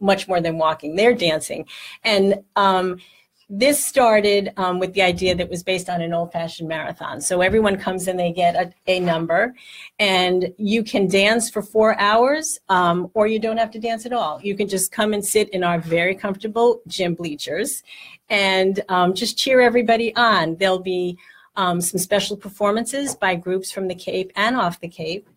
much 0.00 0.28
more 0.28 0.42
than 0.42 0.58
walking; 0.58 0.94
they're 0.94 1.14
dancing, 1.14 1.66
and 2.04 2.44
um, 2.56 2.98
this 3.54 3.84
started 3.84 4.50
um, 4.56 4.78
with 4.78 4.94
the 4.94 5.02
idea 5.02 5.34
that 5.34 5.50
was 5.50 5.62
based 5.62 5.90
on 5.90 6.00
an 6.00 6.14
old-fashioned 6.14 6.66
marathon. 6.66 7.20
So 7.20 7.42
everyone 7.42 7.76
comes 7.76 8.08
and 8.08 8.18
they 8.18 8.32
get 8.32 8.54
a, 8.56 8.72
a 8.86 8.98
number, 8.98 9.54
and 9.98 10.54
you 10.56 10.82
can 10.82 11.06
dance 11.06 11.50
for 11.50 11.60
four 11.60 12.00
hours, 12.00 12.58
um, 12.70 13.10
or 13.12 13.26
you 13.26 13.38
don't 13.38 13.58
have 13.58 13.70
to 13.72 13.78
dance 13.78 14.06
at 14.06 14.14
all. 14.14 14.40
You 14.42 14.56
can 14.56 14.68
just 14.68 14.90
come 14.90 15.12
and 15.12 15.22
sit 15.22 15.50
in 15.50 15.62
our 15.62 15.78
very 15.78 16.14
comfortable 16.14 16.80
gym 16.86 17.14
bleachers, 17.14 17.82
and 18.30 18.80
um, 18.88 19.12
just 19.12 19.36
cheer 19.36 19.60
everybody 19.60 20.16
on. 20.16 20.56
There'll 20.56 20.78
be 20.78 21.18
um, 21.56 21.82
some 21.82 21.98
special 21.98 22.38
performances 22.38 23.14
by 23.14 23.34
groups 23.34 23.70
from 23.70 23.86
the 23.86 23.94
Cape 23.94 24.32
and 24.34 24.56
off 24.56 24.80
the 24.80 24.88
Cape. 24.88 25.28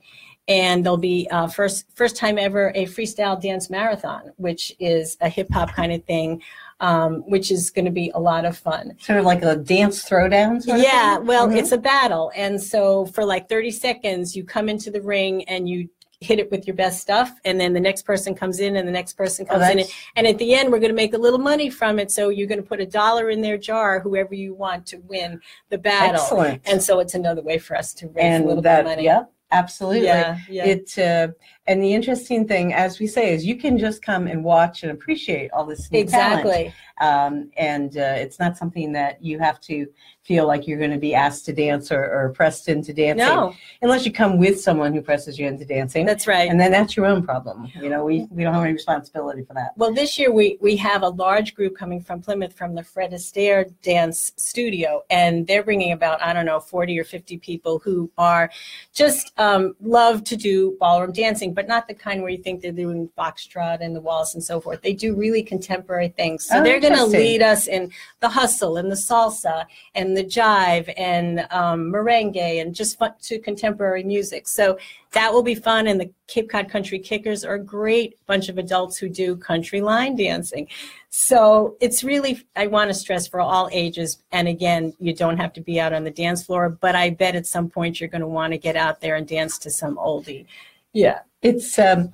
And 0.48 0.86
there'll 0.86 0.98
be 0.98 1.28
uh, 1.32 1.48
first 1.48 1.86
first 1.96 2.16
time 2.16 2.38
ever 2.38 2.72
a 2.76 2.86
freestyle 2.86 3.42
dance 3.42 3.72
marathon, 3.72 4.32
which 4.38 4.72
is 4.80 5.18
a 5.20 5.28
hip 5.28 5.48
hop 5.52 5.74
kind 5.74 5.92
of 5.92 6.04
thing, 6.06 6.44
um, 6.80 7.24
which 7.30 7.52
is 7.52 7.70
going 7.70 7.86
to 7.86 7.92
be 7.92 8.12
a 8.16 8.20
lot 8.20 8.46
of 8.46 8.58
fun. 8.58 8.96
Sort 9.00 9.20
of 9.20 9.26
like 9.26 9.44
a 9.44 9.56
dance 9.56 10.08
throwdown. 10.08 10.62
Yeah, 10.66 11.18
well, 11.18 11.48
Mhm. 11.48 11.58
it's 11.58 11.72
a 11.72 11.78
battle. 11.78 12.32
And 12.36 12.62
so 12.62 13.06
for 13.08 13.24
like 13.26 13.48
30 13.50 13.72
seconds, 13.72 14.36
you 14.36 14.44
come 14.44 14.68
into 14.70 14.92
the 14.92 15.02
ring 15.02 15.44
and 15.46 15.70
you 15.70 15.90
hit 16.22 16.40
it 16.40 16.50
with 16.50 16.66
your 16.66 16.76
best 16.76 17.02
stuff. 17.02 17.32
And 17.44 17.60
then 17.60 17.74
the 17.74 17.80
next 17.80 18.02
person 18.04 18.34
comes 18.34 18.60
in 18.60 18.78
and 18.78 18.88
the 18.88 18.92
next 18.92 19.14
person 19.14 19.46
Oh, 19.50 19.54
comes 19.60 19.70
in. 19.70 19.86
And 20.16 20.26
at 20.26 20.38
the 20.38 20.54
end, 20.56 20.72
we're 20.72 20.80
going 20.80 20.90
to 20.90 20.96
make 20.96 21.14
a 21.14 21.18
little 21.18 21.40
money 21.40 21.70
from 21.70 22.00
it. 22.00 22.10
So 22.10 22.30
you're 22.30 22.48
going 22.48 22.62
to 22.62 22.68
put 22.68 22.80
a 22.80 22.86
dollar 22.86 23.30
in 23.30 23.42
their 23.42 23.58
jar, 23.58 24.00
whoever 24.00 24.34
you 24.34 24.54
want 24.54 24.86
to 24.88 24.98
win 25.08 25.42
the 25.70 25.78
battle. 25.78 26.22
excellent. 26.22 26.62
And 26.66 26.82
so 26.82 27.00
it's 27.00 27.14
another 27.14 27.42
way 27.42 27.58
for 27.58 27.76
us 27.78 27.94
to 27.96 28.08
raise 28.08 28.40
a 28.42 28.44
little 28.44 28.62
that, 28.64 28.78
bit 28.84 28.92
of 28.92 28.92
money. 28.98 29.04
yeah, 29.06 29.24
absolutely. 29.60 30.06
Yeah, 30.06 30.38
yeah. 30.50 30.66
It 30.66 31.00
uh, 31.00 31.28
And 31.68 31.82
the 31.82 31.94
interesting 31.94 32.48
thing, 32.48 32.74
as 32.74 33.00
we 33.00 33.08
say, 33.08 33.34
is 33.34 33.46
you 33.46 33.58
can 33.58 33.78
just 33.78 34.02
come 34.02 34.28
and 34.28 34.44
watch 34.44 34.84
and 34.84 34.92
appreciate 34.92 35.52
all 35.52 35.66
this 35.66 35.92
new 35.92 36.06
talent. 36.06 36.74
Um, 37.02 37.52
and 37.58 37.98
uh, 37.98 38.16
it's 38.18 38.40
not 38.40 38.58
something 38.58 38.92
that 38.94 39.24
you 39.24 39.40
have 39.40 39.60
to 39.62 39.88
feel 40.24 40.48
like 40.48 40.66
you're 40.68 40.80
going 40.80 40.92
to 40.92 40.98
be 40.98 41.14
asked 41.14 41.46
to 41.46 41.54
dance 41.54 41.92
or, 41.92 42.04
or 42.04 42.30
pressed 42.30 42.68
into 42.68 42.94
dancing, 42.94 43.28
No, 43.28 43.54
unless 43.84 44.06
you 44.08 44.12
come 44.12 44.40
with 44.40 44.60
someone 44.60 44.92
who 44.94 45.02
presses 45.02 45.38
you 45.38 45.46
into 45.46 45.66
dancing. 45.66 46.04
that's 46.06 46.26
right. 46.26 46.50
and 46.50 46.60
then 46.60 46.72
that's 46.72 46.98
your 46.98 47.06
own 47.06 47.22
problem. 47.24 47.70
You 47.80 47.90
know, 47.90 48.04
we, 48.04 48.26
we 48.32 48.44
don't 48.44 48.54
have 48.56 48.64
any 48.64 48.74
responsibility 48.74 49.44
for 49.44 49.54
that. 49.54 49.74
Well, 49.78 49.94
this 49.94 50.18
year 50.18 50.32
we, 50.32 50.58
we 50.62 50.78
have 50.78 51.04
a 51.04 51.10
large 51.10 51.54
group 51.54 51.78
coming 51.78 52.02
from 52.02 52.22
Plymouth 52.22 52.54
from 52.54 52.74
the 52.74 52.82
Fred 52.84 53.12
Astaire 53.12 53.72
Dance 53.84 54.32
Studio, 54.38 55.04
and 55.12 55.46
they're 55.46 55.62
bringing 55.64 55.92
about, 55.92 56.22
I 56.24 56.34
don't 56.34 56.46
know, 56.48 56.60
40 56.60 57.00
or 57.00 57.04
50 57.04 57.38
people 57.38 57.80
who 57.80 58.10
are 58.18 58.50
just 58.94 59.32
um, 59.38 59.76
love 59.80 60.24
to 60.24 60.36
do 60.36 60.76
ballroom 60.80 61.12
dancing, 61.12 61.54
but 61.54 61.68
not 61.68 61.88
the 61.88 61.94
kind 61.94 62.22
where 62.22 62.32
you 62.32 62.42
think 62.42 62.62
they're 62.62 62.72
doing 62.72 63.10
foxtrot 63.18 63.82
and 63.82 63.96
the 63.96 64.02
waltz 64.02 64.34
and 64.34 64.44
so 64.44 64.60
forth. 64.60 64.82
They 64.82 64.94
do 64.94 65.16
really 65.16 65.44
contemporary 65.44 66.08
things. 66.10 66.48
So 66.48 66.60
Oh, 66.60 66.64
they're 66.64 66.80
going 66.90 67.12
to 67.12 67.18
lead 67.18 67.42
us 67.42 67.68
in 67.68 67.92
the 68.20 68.30
hustle 68.30 68.78
and 68.78 68.92
the 68.92 68.96
salsa 68.96 69.66
and 69.94 70.16
the 70.16 70.24
jive 70.24 70.94
and 70.98 71.48
um, 71.52 71.92
merengue 71.92 72.62
and 72.62 72.76
just 72.76 72.98
fun 72.98 73.14
to 73.24 73.40
contemporary 73.40 74.04
music. 74.04 74.48
So 74.48 74.78
that 75.12 75.32
will 75.34 75.44
be 75.44 75.56
fun. 75.56 75.88
And 75.88 76.00
the 76.00 76.12
Cape 76.28 76.50
Cod 76.50 76.70
Country 76.70 77.00
Kickers 77.00 77.46
are 77.46 77.56
a 77.56 77.64
great 77.64 78.18
bunch 78.26 78.50
of 78.50 78.58
adults 78.58 78.98
who 78.98 79.10
do 79.10 79.36
country 79.36 79.82
line 79.82 80.16
dancing. 80.16 80.68
So 81.10 81.78
it's 81.80 82.04
really, 82.04 82.46
I 82.56 82.68
want 82.68 82.90
to 82.90 82.94
stress 82.94 83.28
for 83.28 83.40
all 83.40 83.70
ages. 83.72 84.22
And 84.32 84.48
again, 84.48 84.94
you 85.00 85.14
don't 85.14 85.38
have 85.38 85.54
to 85.54 85.62
be 85.62 85.80
out 85.80 85.94
on 85.94 86.04
the 86.04 86.12
dance 86.12 86.44
floor, 86.44 86.70
but 86.70 86.96
I 86.96 87.12
bet 87.12 87.36
at 87.36 87.48
some 87.48 87.70
point 87.70 88.00
you're 88.00 88.10
going 88.10 88.22
to 88.22 88.28
want 88.28 88.54
to 88.54 88.58
get 88.58 88.76
out 88.76 89.00
there 89.00 89.16
and 89.16 89.28
dance 89.28 89.58
to 89.60 89.70
some 89.70 89.96
oldie. 89.96 90.46
Yeah. 90.92 91.20
It's 91.42 91.78
um, 91.78 92.12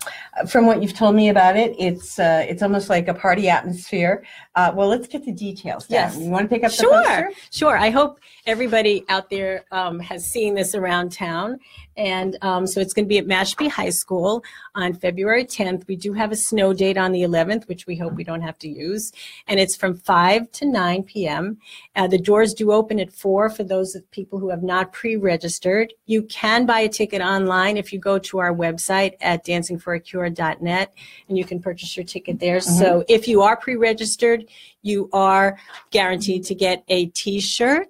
from 0.50 0.66
what 0.66 0.82
you've 0.82 0.94
told 0.94 1.16
me 1.16 1.30
about 1.30 1.56
it. 1.56 1.74
It's 1.80 2.20
uh, 2.20 2.46
it's 2.50 2.62
almost 2.62 2.90
like 2.90 3.08
a 3.08 3.14
party 3.14 3.48
atmosphere. 3.50 4.26
Uh, 4.56 4.74
well, 4.76 4.90
let's 4.90 5.08
get 5.08 5.24
the 5.24 5.32
details. 5.32 5.88
Down. 5.88 6.12
Yes. 6.12 6.18
You 6.18 6.30
want 6.30 6.50
to 6.50 6.54
pick 6.54 6.66
up 6.66 6.72
the 6.72 6.78
Sure, 6.78 7.04
poster? 7.04 7.32
sure. 7.52 7.78
I 7.78 7.90
hope 7.92 8.20
everybody 8.46 9.06
out 9.08 9.30
there 9.30 9.64
um, 9.72 10.00
has 10.00 10.26
seen 10.26 10.56
this 10.56 10.76
around 10.76 11.14
town. 11.14 11.60
And 11.98 12.38
um, 12.42 12.68
so 12.68 12.80
it's 12.80 12.94
going 12.94 13.06
to 13.06 13.10
be 13.10 13.18
at 13.18 13.26
Mashpee 13.26 13.70
High 13.70 13.90
School 13.90 14.44
on 14.76 14.94
February 14.94 15.46
10th. 15.46 15.88
We 15.88 15.96
do 15.98 16.14
have 16.14 16.32
a 16.32 16.36
snow 16.38 16.74
date 16.74 16.98
on 16.98 17.12
the 17.12 17.22
11th, 17.22 17.68
which 17.68 17.86
we 17.86 17.98
hope 17.98 18.14
we 18.14 18.24
don't 18.24 18.42
have 18.42 18.58
to 18.60 18.70
use. 18.70 19.12
And 19.48 19.60
it's 19.60 19.76
from 19.76 19.96
5 19.96 20.52
to 20.54 20.66
9 20.66 21.04
p.m. 21.04 21.58
Uh, 21.96 22.08
the 22.08 22.18
doors 22.18 22.54
do 22.54 22.72
open 22.72 23.00
at 23.00 23.12
4 23.14 23.50
for 23.50 23.64
those 23.64 23.94
of 23.94 24.10
people 24.12 24.40
who 24.40 24.50
have 24.50 24.64
not 24.64 24.94
pre 24.94 25.16
registered. 25.16 25.94
You 26.06 26.24
can 26.24 26.66
buy 26.66 26.80
a 26.80 26.90
ticket 26.90 27.22
online 27.22 27.78
if 27.78 27.92
you 27.94 28.00
go 28.00 28.18
to 28.20 28.40
our 28.40 28.54
website 28.54 29.14
at 29.22 29.46
dancingforacure.net 29.46 30.94
and 31.28 31.38
you 31.38 31.46
can 31.46 31.60
purchase 31.60 31.96
your 31.96 32.06
ticket 32.06 32.40
there. 32.40 32.60
So 32.60 33.04
if 33.08 33.28
you 33.28 33.42
are 33.42 33.56
pre 33.56 33.76
registered, 33.76 34.46
you 34.82 35.10
are 35.14 35.58
guaranteed 35.92 36.44
to 36.46 36.56
get 36.56 36.84
a 36.88 37.08
t 37.08 37.40
shirt. 37.40 37.88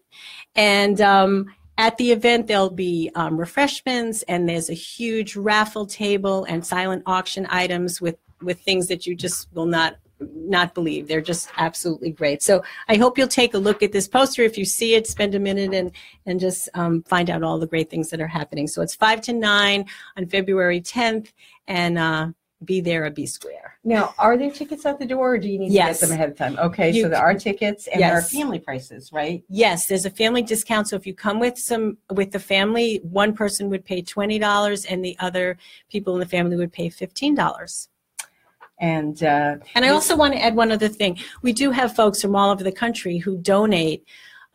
And 0.56 1.00
um, 1.02 1.54
at 1.78 1.98
the 1.98 2.12
event, 2.12 2.48
there'll 2.48 2.70
be 2.70 3.10
um, 3.16 3.38
refreshments, 3.38 4.24
and 4.24 4.48
there's 4.48 4.70
a 4.70 4.76
huge 4.76 5.36
raffle 5.36 5.86
table 5.86 6.44
and 6.44 6.66
silent 6.66 7.04
auction 7.06 7.48
items 7.50 8.02
with 8.02 8.18
with 8.42 8.60
things 8.62 8.88
that 8.88 9.06
you 9.06 9.16
just 9.16 9.48
will 9.54 9.66
not 9.66 9.96
not 10.34 10.74
believe. 10.74 11.08
They're 11.08 11.22
just 11.22 11.50
absolutely 11.58 12.12
great. 12.12 12.42
So 12.44 12.64
I 12.88 12.96
hope 12.96 13.18
you'll 13.18 13.28
take 13.28 13.54
a 13.54 13.58
look 13.58 13.82
at 13.84 13.92
this 13.92 14.08
poster. 14.08 14.44
If 14.44 14.58
you 14.58 14.66
see 14.66 14.96
it, 14.96 15.08
spend 15.08 15.36
a 15.36 15.40
minute 15.40 15.74
and 15.74 15.92
and 16.26 16.40
just 16.40 16.70
um, 16.74 17.04
find 17.04 17.30
out 17.30 17.44
all 17.44 17.60
the 17.60 17.68
great 17.68 17.90
things 17.90 18.10
that 18.10 18.22
are 18.22 18.28
happening. 18.28 18.68
So 18.68 18.82
it's 18.82 18.96
five 18.96 19.22
to 19.22 19.34
nine 19.34 19.86
on 20.18 20.28
February 20.28 20.82
10th, 20.82 21.32
and 21.68 21.98
uh, 21.98 22.28
be 22.64 22.82
there 22.82 23.06
or 23.06 23.10
be 23.10 23.26
square. 23.26 23.78
Now, 23.84 24.14
are 24.20 24.38
there 24.38 24.52
tickets 24.52 24.86
at 24.86 25.00
the 25.00 25.06
door, 25.06 25.34
or 25.34 25.38
do 25.40 25.50
you 25.50 25.58
need 25.58 25.72
Yes. 25.72 26.00
to 26.00 26.06
get 26.06 26.10
them 26.10 26.16
ahead 26.16 26.30
of 26.30 26.38
time? 26.38 26.60
Okay, 26.60 26.92
You 26.92 27.04
so 27.04 27.10
there 27.10 27.20
are 27.20 27.34
tickets, 27.34 27.88
and 27.88 28.00
there 28.02 28.14
are 28.16 28.22
family 28.22 28.60
prices, 28.60 29.12
right? 29.12 29.44
Yes, 29.50 29.88
there's 29.88 30.06
a 30.06 30.12
family 30.12 30.44
discount. 30.44 30.88
So 30.88 30.96
if 30.96 31.08
you 31.08 31.16
come 31.16 31.40
with 31.40 31.58
some 31.58 31.98
with 32.12 32.32
the 32.32 32.40
family, 32.40 33.00
one 33.04 33.34
person 33.34 33.70
would 33.70 33.84
pay 33.84 34.02
twenty 34.04 34.38
dollars, 34.38 34.86
and 34.86 35.04
the 35.04 35.18
other 35.20 35.58
people 35.90 36.14
in 36.14 36.20
the 36.20 36.28
family 36.28 36.56
would 36.58 36.72
pay 36.72 36.90
fifteen 36.90 37.34
dollars. 37.34 37.90
And 38.82 39.24
uh, 39.24 39.58
And 39.76 39.86
I 39.86 39.90
also 39.90 40.18
want 40.18 40.34
to 40.34 40.44
add 40.44 40.56
one 40.56 40.72
other 40.72 40.90
thing. 40.90 41.20
We 41.44 41.54
do 41.54 41.70
have 41.72 41.96
folks 41.96 42.22
from 42.22 42.36
all 42.36 42.50
over 42.50 42.64
the 42.64 42.72
country 42.72 43.20
who 43.20 43.38
donate 43.38 44.04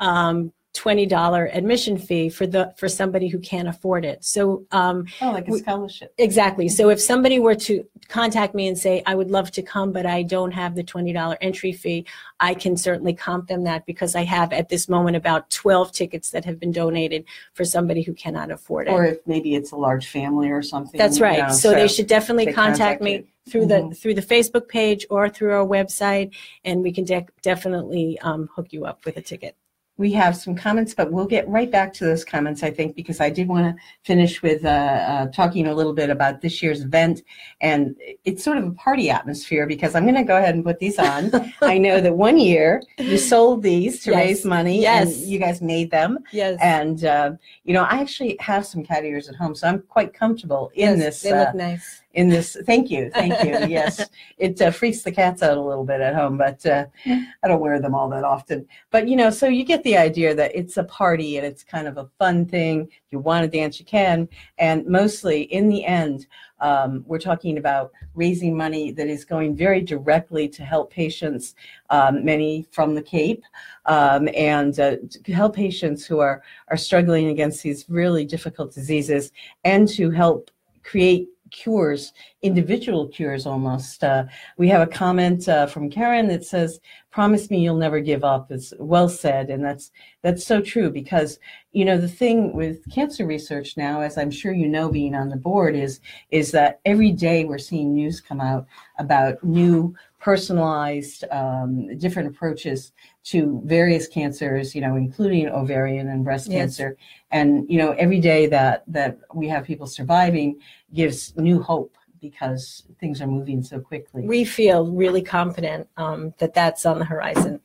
um, 0.00 0.52
twenty 0.76 1.06
dollar 1.06 1.48
admission 1.52 1.96
fee 1.96 2.28
for 2.28 2.46
the 2.46 2.72
for 2.76 2.88
somebody 2.88 3.28
who 3.28 3.38
can't 3.38 3.66
afford 3.66 4.04
it. 4.04 4.24
So 4.24 4.66
um, 4.70 5.06
oh, 5.22 5.30
like 5.32 5.48
a 5.48 5.52
We- 5.52 5.58
scholarship. 5.60 6.12
Exactly. 6.18 6.68
So 6.68 6.90
if 6.90 7.00
somebody 7.00 7.38
were 7.38 7.54
to 7.56 7.84
contact 8.08 8.54
me 8.54 8.68
and 8.68 8.78
say, 8.78 9.02
I 9.06 9.14
would 9.14 9.30
love 9.30 9.50
to 9.52 9.62
come, 9.62 9.90
but 9.90 10.06
I 10.06 10.22
don't 10.22 10.52
have 10.52 10.74
the 10.76 10.84
$20 10.84 11.36
entry 11.40 11.72
fee, 11.72 12.04
I 12.38 12.54
can 12.54 12.76
certainly 12.76 13.14
comp 13.14 13.48
them 13.48 13.64
that 13.64 13.84
because 13.86 14.14
I 14.14 14.22
have 14.24 14.52
at 14.52 14.68
this 14.68 14.88
moment 14.88 15.16
about 15.16 15.50
12 15.50 15.90
tickets 15.92 16.30
that 16.30 16.44
have 16.44 16.60
been 16.60 16.72
donated 16.72 17.24
for 17.54 17.64
somebody 17.64 18.02
who 18.02 18.12
cannot 18.14 18.50
afford 18.50 18.86
it. 18.86 18.92
Or 18.92 19.04
if 19.06 19.18
maybe 19.26 19.54
it's 19.56 19.72
a 19.72 19.76
large 19.76 20.06
family 20.06 20.50
or 20.50 20.62
something. 20.62 20.98
That's 20.98 21.18
you 21.18 21.24
right. 21.24 21.48
know, 21.48 21.54
so, 21.54 21.72
they 21.72 21.88
should 21.88 22.06
definitely 22.06 22.44
they 22.46 22.52
contact 22.52 23.00
contact 23.00 23.02
me 23.02 23.24
through 23.48 23.66
the 23.66 23.74
Mhm. 23.74 23.96
through 23.96 24.14
the 24.14 24.22
Facebook 24.22 24.68
page 24.68 25.06
or 25.10 25.28
through 25.28 25.52
our 25.52 25.66
website, 25.66 26.34
and 26.64 26.82
we 26.82 26.92
can 26.92 27.04
de- 27.04 27.26
definitely 27.42 28.18
um, 28.20 28.48
hook 28.54 28.68
you 28.72 28.84
up 28.84 29.04
with 29.04 29.16
a 29.16 29.22
ticket. 29.22 29.56
We 29.98 30.12
have 30.12 30.36
some 30.36 30.54
comments, 30.54 30.94
but 30.94 31.10
we'll 31.10 31.26
get 31.26 31.48
right 31.48 31.70
back 31.70 31.92
to 31.94 32.04
those 32.04 32.24
comments, 32.24 32.62
I 32.62 32.70
think, 32.70 32.94
because 32.94 33.20
I 33.20 33.30
did 33.30 33.48
want 33.48 33.64
to 33.76 33.82
finish 34.02 34.42
with 34.42 34.64
uh, 34.64 34.68
uh, 34.68 35.26
talking 35.28 35.66
a 35.66 35.74
little 35.74 35.94
bit 35.94 36.10
about 36.10 36.40
this 36.42 36.62
year's 36.62 36.82
event. 36.82 37.22
And 37.60 37.96
it's 38.24 38.44
sort 38.44 38.58
of 38.58 38.64
a 38.64 38.72
party 38.72 39.08
atmosphere 39.10 39.66
because 39.66 39.94
I'm 39.94 40.02
going 40.04 40.16
to 40.16 40.22
go 40.22 40.36
ahead 40.36 40.54
and 40.54 40.64
put 40.64 40.78
these 40.78 40.98
on. 40.98 41.30
I 41.62 41.78
know 41.78 42.00
that 42.00 42.14
one 42.14 42.38
year 42.38 42.82
you 42.98 43.16
sold 43.16 43.62
these 43.62 44.02
to 44.04 44.10
Yes. 44.10 44.18
raise 44.18 44.44
money. 44.44 44.82
Yes. 44.82 45.16
And 45.16 45.26
you 45.28 45.38
guys 45.38 45.62
made 45.62 45.90
them. 45.90 46.18
Yes. 46.32 46.58
And, 46.60 47.04
uh, 47.04 47.32
you 47.64 47.72
know, 47.72 47.84
I 47.84 48.00
actually 48.00 48.36
have 48.40 48.66
some 48.66 48.84
cat 48.84 49.04
ears 49.04 49.28
at 49.28 49.34
home, 49.36 49.54
so 49.54 49.66
I'm 49.66 49.82
quite 49.88 50.12
comfortable 50.12 50.70
in 50.74 50.98
this. 50.98 51.22
They 51.22 51.32
uh, 51.32 51.44
look 51.46 51.54
nice. 51.54 52.02
In 52.16 52.30
this. 52.30 52.56
Thank 52.64 52.90
you, 52.90 53.10
thank 53.10 53.44
you. 53.44 53.56
Yes, 53.76 54.08
it 54.38 54.60
uh, 54.62 54.70
freaks 54.70 55.02
the 55.02 55.12
cats 55.12 55.42
out 55.42 55.58
a 55.58 55.60
little 55.60 55.84
bit 55.84 56.00
at 56.00 56.14
home, 56.14 56.38
but 56.38 56.64
uh, 56.64 56.86
I 57.04 57.48
don't 57.48 57.60
wear 57.60 57.78
them 57.78 57.94
all 57.94 58.08
that 58.08 58.24
often. 58.24 58.66
But 58.90 59.06
you 59.06 59.16
know, 59.16 59.28
so 59.28 59.46
you 59.48 59.64
get 59.64 59.82
the 59.82 59.96
idea 59.96 60.34
that 60.34 60.54
it's 60.54 60.78
a 60.78 60.84
party 60.84 61.36
and 61.36 61.46
it's 61.46 61.62
kind 61.62 61.86
of 61.86 61.98
a 61.98 62.08
fun 62.18 62.46
thing. 62.46 62.82
If 62.82 63.12
you 63.12 63.18
want 63.18 63.44
to 63.44 63.58
dance, 63.58 63.78
you 63.78 63.84
can. 63.84 64.28
And 64.58 64.86
mostly, 64.86 65.42
in 65.42 65.68
the 65.68 65.84
end, 65.84 66.26
um, 66.60 67.04
we're 67.06 67.18
talking 67.18 67.58
about 67.58 67.92
raising 68.14 68.56
money 68.56 68.92
that 68.92 69.08
is 69.08 69.24
going 69.26 69.54
very 69.54 69.82
directly 69.82 70.48
to 70.48 70.64
help 70.64 70.90
patients, 70.90 71.54
um, 71.90 72.24
many 72.24 72.66
from 72.70 72.94
the 72.94 73.02
Cape, 73.02 73.44
um, 73.84 74.28
and 74.34 74.80
uh, 74.80 74.96
to 75.24 75.32
help 75.34 75.54
patients 75.54 76.06
who 76.06 76.20
are 76.20 76.42
are 76.68 76.78
struggling 76.78 77.28
against 77.28 77.62
these 77.62 77.84
really 77.88 78.24
difficult 78.24 78.72
diseases, 78.72 79.32
and 79.64 79.86
to 79.88 80.10
help 80.10 80.50
create 80.82 81.28
cures, 81.56 82.12
individual 82.42 83.08
cures 83.08 83.46
almost. 83.46 84.04
Uh, 84.04 84.24
we 84.58 84.68
have 84.68 84.82
a 84.82 84.86
comment 84.86 85.48
uh, 85.48 85.66
from 85.66 85.90
Karen 85.90 86.28
that 86.28 86.44
says, 86.44 86.80
"Promise 87.10 87.50
me 87.50 87.62
you'll 87.62 87.76
never 87.76 88.00
give 88.00 88.24
up." 88.24 88.52
It's 88.52 88.74
well 88.78 89.08
said, 89.08 89.48
and 89.48 89.64
that's 89.64 89.90
that's 90.22 90.44
so 90.44 90.60
true 90.60 90.90
because 90.90 91.38
you 91.72 91.84
know 91.84 91.98
the 91.98 92.08
thing 92.08 92.52
with 92.52 92.88
cancer 92.92 93.26
research 93.26 93.76
now, 93.76 94.00
as 94.02 94.18
I'm 94.18 94.30
sure 94.30 94.52
you 94.52 94.68
know, 94.68 94.90
being 94.90 95.14
on 95.14 95.30
the 95.30 95.36
board, 95.36 95.74
is 95.74 96.00
is 96.30 96.52
that 96.52 96.80
every 96.84 97.12
day 97.12 97.44
we're 97.44 97.58
seeing 97.58 97.94
news 97.94 98.20
come 98.20 98.40
out 98.40 98.66
about 98.98 99.42
new 99.42 99.94
personalized 100.20 101.24
um, 101.30 101.96
different 101.98 102.28
approaches 102.28 102.92
to 103.26 103.60
various 103.64 104.06
cancers 104.06 104.74
you 104.74 104.80
know 104.80 104.94
including 104.96 105.48
ovarian 105.48 106.08
and 106.08 106.24
breast 106.24 106.48
Yes. 106.48 106.58
cancer 106.58 106.96
and 107.30 107.68
you 107.68 107.78
know 107.78 107.90
every 107.92 108.20
day 108.20 108.46
that 108.46 108.84
that 108.86 109.18
we 109.34 109.48
have 109.48 109.64
people 109.64 109.86
surviving 109.86 110.58
gives 110.94 111.36
new 111.36 111.60
hope 111.60 111.96
because 112.20 112.84
things 113.00 113.20
are 113.20 113.26
moving 113.26 113.62
so 113.62 113.80
quickly 113.80 114.22
we 114.22 114.44
feel 114.44 114.86
really 114.86 115.22
confident 115.22 115.88
um, 115.96 116.32
that 116.38 116.54
that's 116.54 116.86
on 116.86 116.98
the 116.98 117.04
horizon, 117.04 117.60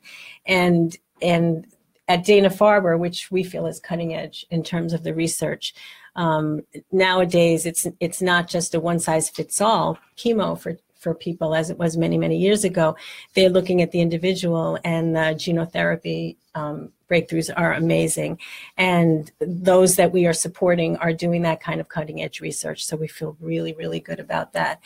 and 0.45 0.97
and 1.21 1.67
at 2.07 2.25
Dana 2.25 2.49
Farber, 2.49 2.99
which 2.99 3.31
we 3.31 3.43
feel 3.43 3.65
is 3.67 3.79
cutting 3.79 4.13
edge 4.13 4.45
in 4.49 4.63
terms 4.63 4.91
of 4.91 5.03
the 5.03 5.13
research. 5.13 5.73
Um, 6.15 6.61
nowadays, 6.91 7.65
it's 7.65 7.87
it's 7.99 8.21
not 8.21 8.47
just 8.49 8.75
a 8.75 8.79
one 8.79 8.99
size 8.99 9.29
fits 9.29 9.61
all 9.61 9.97
chemo 10.17 10.59
for 10.59 10.77
for 11.01 11.15
people 11.15 11.55
as 11.55 11.69
it 11.69 11.77
was 11.77 11.97
many 11.97 12.17
many 12.17 12.37
years 12.37 12.63
ago. 12.63 12.95
They're 13.33 13.49
looking 13.49 13.81
at 13.81 13.91
the 13.91 13.99
individual, 14.01 14.77
and 14.85 15.15
the 15.15 15.33
genotherapy 15.35 16.37
um, 16.55 16.91
breakthroughs 17.09 17.49
are 17.57 17.73
amazing, 17.73 18.39
and 18.77 19.31
those 19.39 19.95
that 19.95 20.11
we 20.11 20.25
are 20.27 20.33
supporting 20.33 20.95
are 20.97 21.11
doing 21.13 21.41
that 21.41 21.59
kind 21.61 21.81
of 21.81 21.89
cutting 21.89 22.21
edge 22.21 22.39
research. 22.39 22.85
So 22.85 22.95
we 22.95 23.07
feel 23.07 23.35
really 23.41 23.73
really 23.73 23.99
good 23.99 24.19
about 24.19 24.53
that 24.53 24.79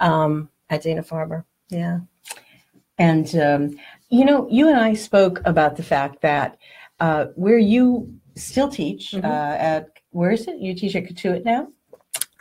um, 0.00 0.50
at 0.70 0.82
Dana 0.82 1.02
Farber. 1.02 1.44
Yeah. 1.70 2.00
and 2.98 3.34
um, 3.36 3.78
you 4.10 4.24
know 4.24 4.46
you 4.50 4.68
and 4.68 4.78
i 4.78 4.92
spoke 4.94 5.40
about 5.44 5.76
the 5.76 5.82
fact 5.82 6.20
that 6.20 6.58
uh, 7.00 7.24
where 7.34 7.58
you 7.58 8.12
still 8.36 8.68
teach 8.68 9.12
Mhm. 9.12 9.24
uh, 9.24 9.56
at 9.72 9.88
where 10.10 10.30
is 10.30 10.46
it 10.46 10.58
you 10.58 10.74
teach 10.74 10.94
at 10.94 11.04
Cotuit 11.08 11.44
now 11.44 11.68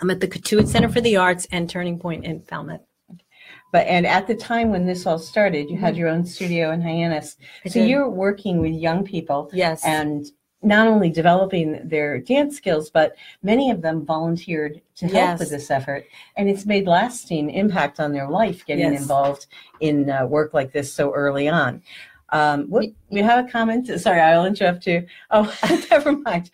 I'm 0.01 0.12
at 0.12 0.20
the 0.20 0.27
Cotuit 0.27 0.68
Center 0.68 0.89
for 0.89 1.01
the 1.01 1.15
Arts 1.15 1.48
and 1.51 1.70
Turning 1.70 1.98
Point 1.98 2.25
in 2.25 2.42
Falmouth. 2.42 2.82
But 3.74 3.88
and 3.88 4.06
at 4.06 4.27
the 4.27 4.36
time 4.36 4.70
when 4.70 4.86
this 4.86 5.08
all 5.08 5.18
started, 5.18 5.68
you 5.68 5.77
had 5.77 5.98
your 5.98 6.08
own 6.08 6.24
studio 6.25 6.70
in 6.72 6.80
Hyannis. 6.80 7.34
Mm-hmm. 7.36 7.68
I 7.68 7.70
So 7.72 7.80
did. 7.80 7.89
you're 7.89 8.08
working 8.08 8.62
with 8.62 8.74
young 8.74 9.03
people 9.03 9.50
Yes. 9.51 9.84
and 9.84 10.27
not 10.62 10.88
only 10.88 11.10
developing 11.10 11.82
their 11.84 12.20
dance 12.20 12.56
skills, 12.56 12.92
but 12.92 13.15
many 13.42 13.72
of 13.72 13.82
them 13.82 14.06
volunteered 14.06 14.80
to 14.98 15.06
help 15.06 15.15
Yes. 15.15 15.39
with 15.39 15.50
this 15.50 15.72
effort. 15.72 16.06
And 16.38 16.48
it's 16.48 16.68
made 16.68 16.86
lasting 16.88 17.50
impact 17.50 18.00
on 18.00 18.13
their 18.13 18.30
life 18.30 18.63
getting 18.65 18.94
Yes. 18.94 19.01
involved 19.01 19.48
in 19.80 20.08
uh, 20.08 20.27
work 20.27 20.53
like 20.53 20.72
this 20.72 20.94
so 20.94 21.12
early 21.12 21.50
on. 21.50 21.82
Um, 22.34 22.66
what, 22.68 22.86
we 23.12 23.22
have 23.22 23.46
a 23.46 23.50
comment. 23.50 23.88
Sorry, 24.02 24.20
I'll 24.20 24.46
interrupt 24.46 24.88
you. 24.88 25.06
Oh, 25.30 25.56
never 25.92 26.13
mind. 26.13 26.50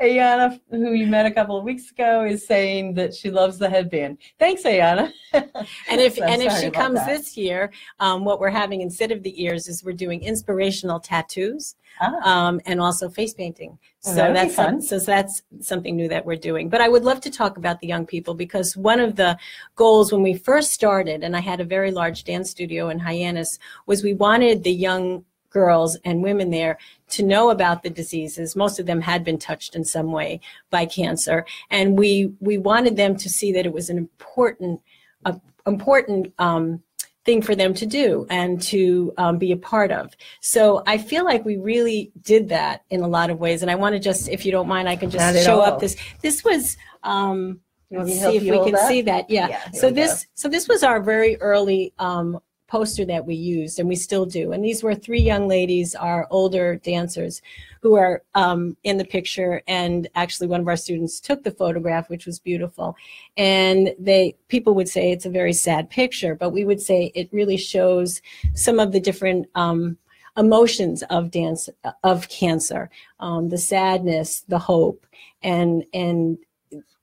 Ayana, 0.00 0.60
who 0.70 0.92
you 0.92 1.08
met 1.08 1.26
a 1.26 1.32
couple 1.32 1.58
of 1.58 1.64
weeks 1.64 1.90
ago, 1.90 2.24
is 2.24 2.46
saying 2.46 2.94
that 2.94 3.12
she 3.12 3.30
loves 3.30 3.58
the 3.58 3.68
headband. 3.68 4.18
Thanks, 4.38 4.62
Ayana. 4.62 5.12
And 5.90 6.00
if 6.00 6.14
So 6.14 6.24
and 6.24 6.40
if 6.40 6.52
she 6.58 6.70
comes 6.70 7.00
that. 7.00 7.08
this 7.08 7.36
year, 7.36 7.70
um, 8.00 8.24
what 8.24 8.40
we're 8.40 8.50
having 8.50 8.80
instead 8.80 9.10
of 9.10 9.22
the 9.22 9.42
ears 9.42 9.68
is 9.68 9.84
we're 9.84 9.92
doing 9.92 10.22
inspirational 10.22 11.00
tattoos 11.00 11.74
Ah, 12.00 12.46
um, 12.48 12.60
and 12.66 12.80
also 12.80 13.08
face 13.08 13.32
painting. 13.34 13.78
So 14.06 14.14
that'd 14.14 14.36
that's 14.36 14.54
some- 14.54 14.80
so 14.80 14.98
that's 15.00 15.42
something 15.60 15.96
new 15.96 16.08
that 16.08 16.24
we're 16.24 16.36
doing. 16.36 16.68
But 16.68 16.80
I 16.80 16.88
would 16.88 17.04
love 17.04 17.20
to 17.22 17.30
talk 17.30 17.56
about 17.56 17.80
the 17.80 17.88
young 17.88 18.06
people 18.06 18.34
because 18.34 18.76
one 18.76 19.00
of 19.00 19.16
the 19.16 19.36
goals 19.74 20.12
when 20.12 20.22
we 20.22 20.34
first 20.34 20.72
started, 20.72 21.24
and 21.24 21.36
I 21.36 21.40
had 21.40 21.60
a 21.60 21.64
very 21.64 21.90
large 21.90 22.24
dance 22.24 22.50
studio 22.50 22.88
in 22.88 23.00
Hyannis, 23.00 23.58
was 23.86 24.04
we 24.04 24.14
wanted 24.14 24.62
the 24.62 24.72
young 24.72 25.24
girls 25.50 25.96
and 26.04 26.22
women 26.22 26.50
there 26.50 26.78
to 27.08 27.22
know 27.22 27.50
about 27.50 27.82
the 27.82 27.90
diseases. 27.90 28.54
Most 28.54 28.78
of 28.78 28.86
them 28.86 29.00
had 29.00 29.24
been 29.24 29.38
touched 29.38 29.74
in 29.74 29.84
some 29.84 30.12
way 30.12 30.40
by 30.70 30.86
cancer, 30.86 31.44
and 31.70 31.98
we 31.98 32.32
we 32.40 32.58
wanted 32.58 32.96
them 32.96 33.16
to 33.16 33.28
see 33.28 33.52
that 33.52 33.66
it 33.66 33.72
was 33.72 33.90
an 33.90 33.98
important 33.98 34.80
a, 35.24 35.40
important 35.66 36.32
um, 36.38 36.82
thing 37.26 37.42
for 37.42 37.54
them 37.54 37.74
to 37.74 37.84
do 37.84 38.26
and 38.30 38.62
to 38.62 39.12
um, 39.18 39.36
be 39.36 39.52
a 39.52 39.56
part 39.56 39.90
of. 39.90 40.16
So 40.40 40.82
I 40.86 40.96
feel 40.96 41.24
like 41.24 41.44
we 41.44 41.56
really 41.56 42.12
did 42.22 42.48
that 42.48 42.84
in 42.88 43.02
a 43.02 43.08
lot 43.08 43.28
of 43.28 43.38
ways. 43.38 43.60
And 43.60 43.70
I 43.70 43.74
want 43.74 43.94
to 43.94 43.98
just, 43.98 44.28
if 44.28 44.46
you 44.46 44.52
don't 44.52 44.68
mind, 44.68 44.88
I 44.88 44.96
can 44.96 45.10
just 45.10 45.44
show 45.44 45.60
all. 45.60 45.66
up 45.66 45.80
this. 45.80 45.96
This 46.22 46.42
was. 46.44 46.78
Um, 47.02 47.60
let's 47.90 48.10
see 48.12 48.36
if 48.36 48.42
we 48.42 48.70
can 48.70 48.88
see 48.88 49.02
that. 49.02 49.28
Yeah. 49.28 49.48
Yeah, 49.48 49.70
so 49.72 49.90
this 49.90 50.26
so 50.34 50.48
this 50.48 50.68
was 50.68 50.82
our 50.82 51.02
very 51.02 51.36
early 51.40 51.92
um, 51.98 52.40
poster 52.66 53.04
that 53.04 53.26
we 53.26 53.34
used, 53.34 53.78
and 53.78 53.88
we 53.88 53.96
still 53.96 54.26
do. 54.26 54.52
And 54.52 54.64
these 54.64 54.82
were 54.82 54.94
three 54.94 55.20
young 55.20 55.48
ladies, 55.48 55.94
our 55.94 56.26
older 56.30 56.76
dancers, 56.76 57.42
who 57.80 57.94
are 57.94 58.22
um, 58.34 58.76
in 58.84 58.98
the 58.98 59.04
picture. 59.04 59.62
And 59.68 60.08
actually, 60.14 60.48
one 60.48 60.60
of 60.60 60.68
our 60.68 60.76
students 60.76 61.20
took 61.20 61.44
the 61.44 61.50
photograph, 61.50 62.10
which 62.10 62.26
was 62.26 62.38
beautiful. 62.38 62.96
And 63.36 63.94
they 63.98 64.36
people 64.48 64.74
would 64.74 64.88
say 64.88 65.10
it's 65.12 65.26
a 65.26 65.30
very 65.30 65.52
sad 65.52 65.90
picture, 65.90 66.34
but 66.34 66.50
we 66.50 66.64
would 66.64 66.80
say 66.80 67.12
it 67.14 67.28
really 67.32 67.56
shows 67.56 68.20
some 68.54 68.78
of 68.80 68.92
the 68.92 69.00
different. 69.00 69.46
Um, 69.54 69.98
emotions 70.38 71.02
of 71.08 71.30
dance 71.30 71.70
of 72.04 72.28
cancer 72.28 72.90
um, 73.20 73.48
the 73.48 73.56
sadness 73.56 74.42
the 74.48 74.58
hope 74.58 75.06
and 75.42 75.82
and 75.94 76.36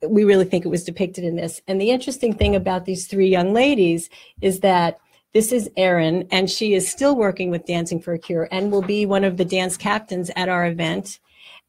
we 0.08 0.24
really 0.24 0.46
think 0.46 0.66
it 0.66 0.70
was 0.70 0.84
depicted 0.84 1.24
in 1.24 1.36
this. 1.36 1.62
And 1.68 1.80
the 1.80 1.92
interesting 1.92 2.34
thing 2.34 2.56
about 2.56 2.86
these 2.86 3.08
three 3.08 3.30
young 3.30 3.54
ladies 3.54 4.10
is 4.42 4.60
that 4.62 5.00
this 5.34 5.52
is 5.52 5.70
Erin, 5.76 6.28
and 6.32 6.50
she 6.50 6.74
is 6.74 6.90
still 6.90 7.16
working 7.16 7.50
with 7.50 7.66
Dancing 7.66 8.00
for 8.00 8.14
a 8.14 8.20
Cure 8.20 8.48
and 8.52 8.72
will 8.72 8.84
be 8.84 9.06
one 9.06 9.24
of 9.24 9.38
the 9.38 9.46
dance 9.46 9.78
captains 9.78 10.30
at 10.36 10.48
our 10.48 10.68
event. 10.68 11.20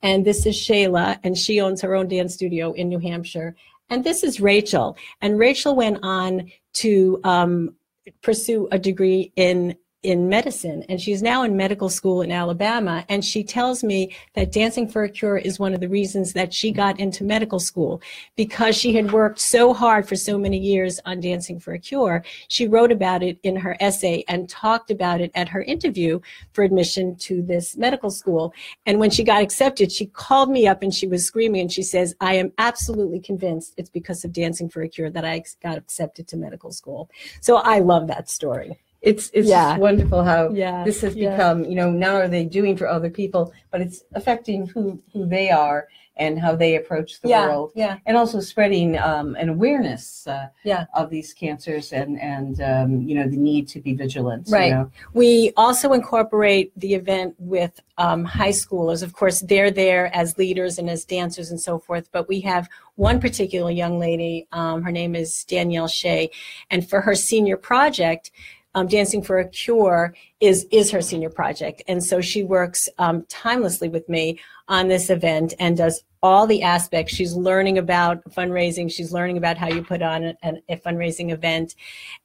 And 0.02 0.24
this 0.24 0.44
is 0.44 0.54
Shayla, 0.54 1.18
and 1.24 1.36
she 1.36 1.60
owns 1.60 1.80
her 1.80 1.94
own 1.94 2.08
dance 2.08 2.34
studio 2.34 2.72
in 2.72 2.90
New 2.90 2.98
Hampshire. 2.98 3.56
And 3.88 4.04
this 4.04 4.22
is 4.22 4.40
Rachel. 4.40 4.96
And 5.22 5.38
Rachel 5.38 5.74
went 5.74 6.00
on 6.02 6.52
to 6.74 7.20
um, 7.24 7.74
pursue 8.20 8.68
a 8.70 8.78
degree 8.78 9.32
in 9.36 9.76
in 10.04 10.28
medicine 10.28 10.84
and 10.88 11.00
she's 11.00 11.22
now 11.22 11.42
in 11.42 11.56
medical 11.56 11.88
school 11.88 12.20
in 12.20 12.30
Alabama 12.30 13.04
and 13.08 13.24
she 13.24 13.42
tells 13.42 13.82
me 13.82 14.14
that 14.34 14.52
dancing 14.52 14.86
for 14.86 15.02
a 15.02 15.08
cure 15.08 15.38
is 15.38 15.58
one 15.58 15.72
of 15.72 15.80
the 15.80 15.88
reasons 15.88 16.34
that 16.34 16.52
she 16.52 16.70
got 16.70 17.00
into 17.00 17.24
medical 17.24 17.58
school. 17.58 18.00
Because 18.36 18.76
she 18.76 18.94
had 18.94 19.12
worked 19.12 19.40
so 19.40 19.72
hard 19.72 20.06
for 20.06 20.14
so 20.14 20.38
many 20.38 20.58
years 20.58 21.00
on 21.06 21.20
dancing 21.20 21.58
for 21.58 21.72
a 21.72 21.78
cure 21.78 22.22
she 22.48 22.68
wrote 22.68 22.92
about 22.92 23.22
it 23.22 23.38
in 23.42 23.56
her 23.56 23.76
essay 23.80 24.22
and 24.28 24.48
talked 24.48 24.90
about 24.90 25.20
it 25.20 25.30
at 25.34 25.48
her 25.48 25.62
interview 25.62 26.20
for 26.52 26.62
admission 26.62 27.16
to 27.16 27.42
this 27.42 27.76
medical 27.76 28.10
school. 28.10 28.52
And 28.86 29.00
when 29.00 29.10
she 29.10 29.24
got 29.24 29.42
accepted 29.42 29.90
she 29.90 30.06
called 30.06 30.50
me 30.50 30.66
up 30.66 30.82
and 30.82 30.94
she 30.94 31.06
was 31.06 31.24
screaming 31.24 31.62
and 31.62 31.72
she 31.72 31.82
says 31.82 32.14
I 32.20 32.34
am 32.34 32.52
absolutely 32.58 33.20
convinced 33.20 33.74
it's 33.78 33.90
because 33.90 34.24
of 34.24 34.32
dancing 34.32 34.68
for 34.68 34.82
a 34.82 34.88
cure 34.88 35.10
that 35.10 35.24
I 35.24 35.42
got 35.62 35.78
accepted 35.78 36.28
to 36.28 36.36
medical 36.36 36.70
school. 36.70 37.08
So 37.40 37.56
I 37.56 37.78
love 37.78 38.06
that 38.08 38.28
story 38.28 38.78
It's 39.04 39.30
it's 39.34 39.48
Yeah. 39.48 39.70
just 39.72 39.80
wonderful 39.80 40.24
how 40.24 40.50
Yeah, 40.50 40.82
this 40.84 41.02
has 41.02 41.14
yeah. 41.14 41.30
become, 41.36 41.64
you 41.64 41.74
know, 41.76 41.90
not 41.90 42.14
are 42.22 42.28
they 42.28 42.44
doing 42.44 42.74
for 42.76 42.88
other 42.88 43.10
people, 43.10 43.52
but 43.70 43.80
it's 43.82 44.02
affecting 44.14 44.66
who 44.66 44.98
who 45.12 45.26
they 45.26 45.50
are 45.50 45.86
and 46.16 46.38
how 46.38 46.54
they 46.54 46.76
approach 46.76 47.20
the 47.22 47.28
world, 47.28 47.72
yeah 47.74 47.98
and 48.06 48.16
also 48.16 48.38
spreading 48.38 48.96
um, 49.10 49.34
an 49.34 49.48
awareness 49.48 50.24
uh, 50.28 50.46
Yeah. 50.62 50.84
of 50.94 51.10
these 51.10 51.34
cancers 51.34 51.92
and 51.92 52.20
and 52.20 52.60
um, 52.62 53.02
you 53.02 53.14
know 53.16 53.26
the 53.28 53.36
need 53.50 53.64
to 53.74 53.80
be 53.80 53.92
vigilant. 53.94 54.46
you 54.46 54.54
Right. 54.54 54.72
know. 54.72 54.90
We 55.12 55.52
also 55.56 55.92
incorporate 55.92 56.70
the 56.84 56.94
event 56.94 57.34
with 57.38 57.74
um, 57.98 58.24
high 58.24 58.52
schoolers. 58.62 59.02
Of 59.02 59.12
course, 59.12 59.40
they're 59.40 59.72
there 59.72 60.04
as 60.14 60.38
leaders 60.38 60.78
and 60.78 60.88
as 60.88 61.04
dancers 61.04 61.50
and 61.50 61.60
so 61.60 61.78
forth. 61.78 62.06
But 62.12 62.28
we 62.28 62.40
have 62.42 62.68
one 62.94 63.18
particular 63.20 63.72
young 63.72 63.98
lady. 63.98 64.46
Um, 64.52 64.82
her 64.86 64.92
name 64.92 65.14
is 65.16 65.44
Danielle 65.44 65.88
Shea, 65.88 66.30
and 66.70 66.88
for 66.88 67.00
her 67.02 67.16
senior 67.16 67.56
project, 67.56 68.30
um, 68.74 68.86
Dancing 68.86 69.22
for 69.22 69.38
a 69.38 69.48
Cure 69.48 70.14
is 70.40 70.66
is 70.70 70.90
her 70.90 71.00
senior 71.00 71.30
project, 71.30 71.82
and 71.88 72.02
so 72.02 72.20
she 72.20 72.42
works 72.42 72.88
um, 72.98 73.22
timelessly 73.28 73.88
with 73.88 74.08
me 74.08 74.38
on 74.68 74.88
this 74.88 75.10
event 75.10 75.54
and 75.58 75.76
does 75.76 76.02
all 76.22 76.46
the 76.46 76.62
aspects. 76.62 77.14
She's 77.14 77.34
learning 77.34 77.78
about 77.78 78.24
fundraising. 78.30 78.90
She's 78.90 79.12
learning 79.12 79.36
about 79.36 79.58
how 79.58 79.68
you 79.68 79.82
put 79.82 80.02
on 80.02 80.34
an, 80.42 80.62
a 80.68 80.76
fundraising 80.76 81.30
event, 81.32 81.74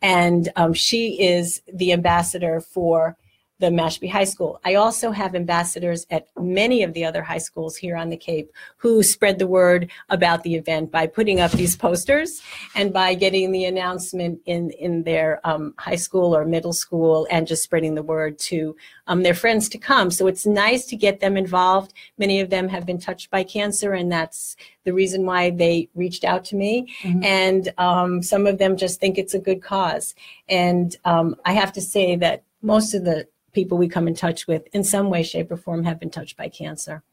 and 0.01 0.49
um, 0.55 0.73
she 0.73 1.21
is 1.21 1.61
the 1.71 1.93
ambassador 1.93 2.61
for 2.61 3.17
the 3.59 3.67
Mashpee 3.67 4.09
High 4.09 4.23
School. 4.23 4.59
I 4.63 4.75
also 4.75 5.11
have 5.11 5.35
ambassadors 5.35 6.05
at 6.09 6.27
many 6.39 6.81
of 6.83 6.93
the 6.93 7.03
other 7.03 7.21
high 7.21 7.39
schools 7.39 7.75
here 7.75 7.95
on 7.95 8.09
the 8.09 8.17
Cape 8.17 8.51
who 8.77 9.03
spread 9.03 9.37
the 9.37 9.47
word 9.47 9.91
about 10.09 10.43
the 10.43 10.55
event 10.55 10.91
by 10.91 11.07
putting 11.07 11.41
up 11.41 11.51
these 11.51 11.75
posters 11.75 12.41
and 12.73 12.93
by 12.93 13.13
getting 13.13 13.51
the 13.51 13.65
announcement 13.65 14.39
in 14.45 14.71
in 14.71 15.03
their 15.03 15.41
um, 15.43 15.73
high 15.77 15.97
school 15.97 16.35
or 16.35 16.45
middle 16.45 16.73
school 16.73 17.27
and 17.29 17.47
just 17.47 17.63
spreading 17.63 17.95
the 17.95 18.03
word 18.03 18.39
to 18.39 18.75
um, 19.07 19.23
their 19.23 19.33
friends 19.33 19.67
to 19.69 19.77
come. 19.77 20.09
So 20.09 20.27
it's 20.27 20.45
nice 20.45 20.85
to 20.85 20.95
get 20.95 21.19
them 21.19 21.35
involved. 21.35 21.93
Many 22.17 22.39
of 22.39 22.49
them 22.49 22.69
have 22.69 22.85
been 22.85 22.99
touched 22.99 23.29
by 23.29 23.43
cancer, 23.43 23.93
and 23.93 24.11
that's 24.11 24.55
the 24.85 24.93
reason 24.93 25.25
why 25.25 25.49
they 25.49 25.89
reached 25.95 26.23
out 26.23 26.45
to 26.45 26.55
me. 26.55 26.87
Mhm. 27.03 27.25
And 27.25 27.73
um, 27.77 28.23
some 28.23 28.47
of 28.47 28.57
them 28.57 28.77
just 28.77 28.99
think 28.99 29.17
it's 29.17 29.33
a 29.33 29.39
good 29.39 29.61
cause. 29.61 30.15
And 30.47 30.95
um, 31.03 31.35
I 31.45 31.53
have 31.53 31.73
to 31.73 31.81
say 31.81 32.15
that 32.15 32.43
most 32.61 32.93
of 32.93 33.03
the 33.03 33.27
people 33.59 33.77
we 33.77 33.89
come 33.89 34.07
in 34.07 34.15
touch 34.15 34.47
with, 34.47 34.63
in 34.77 34.83
some 34.83 35.07
way, 35.09 35.21
shape, 35.23 35.51
or 35.51 35.57
form, 35.57 35.83
have 35.83 35.99
been 35.99 36.13
touched 36.17 36.37
by 36.37 36.47
cancer. 36.47 37.03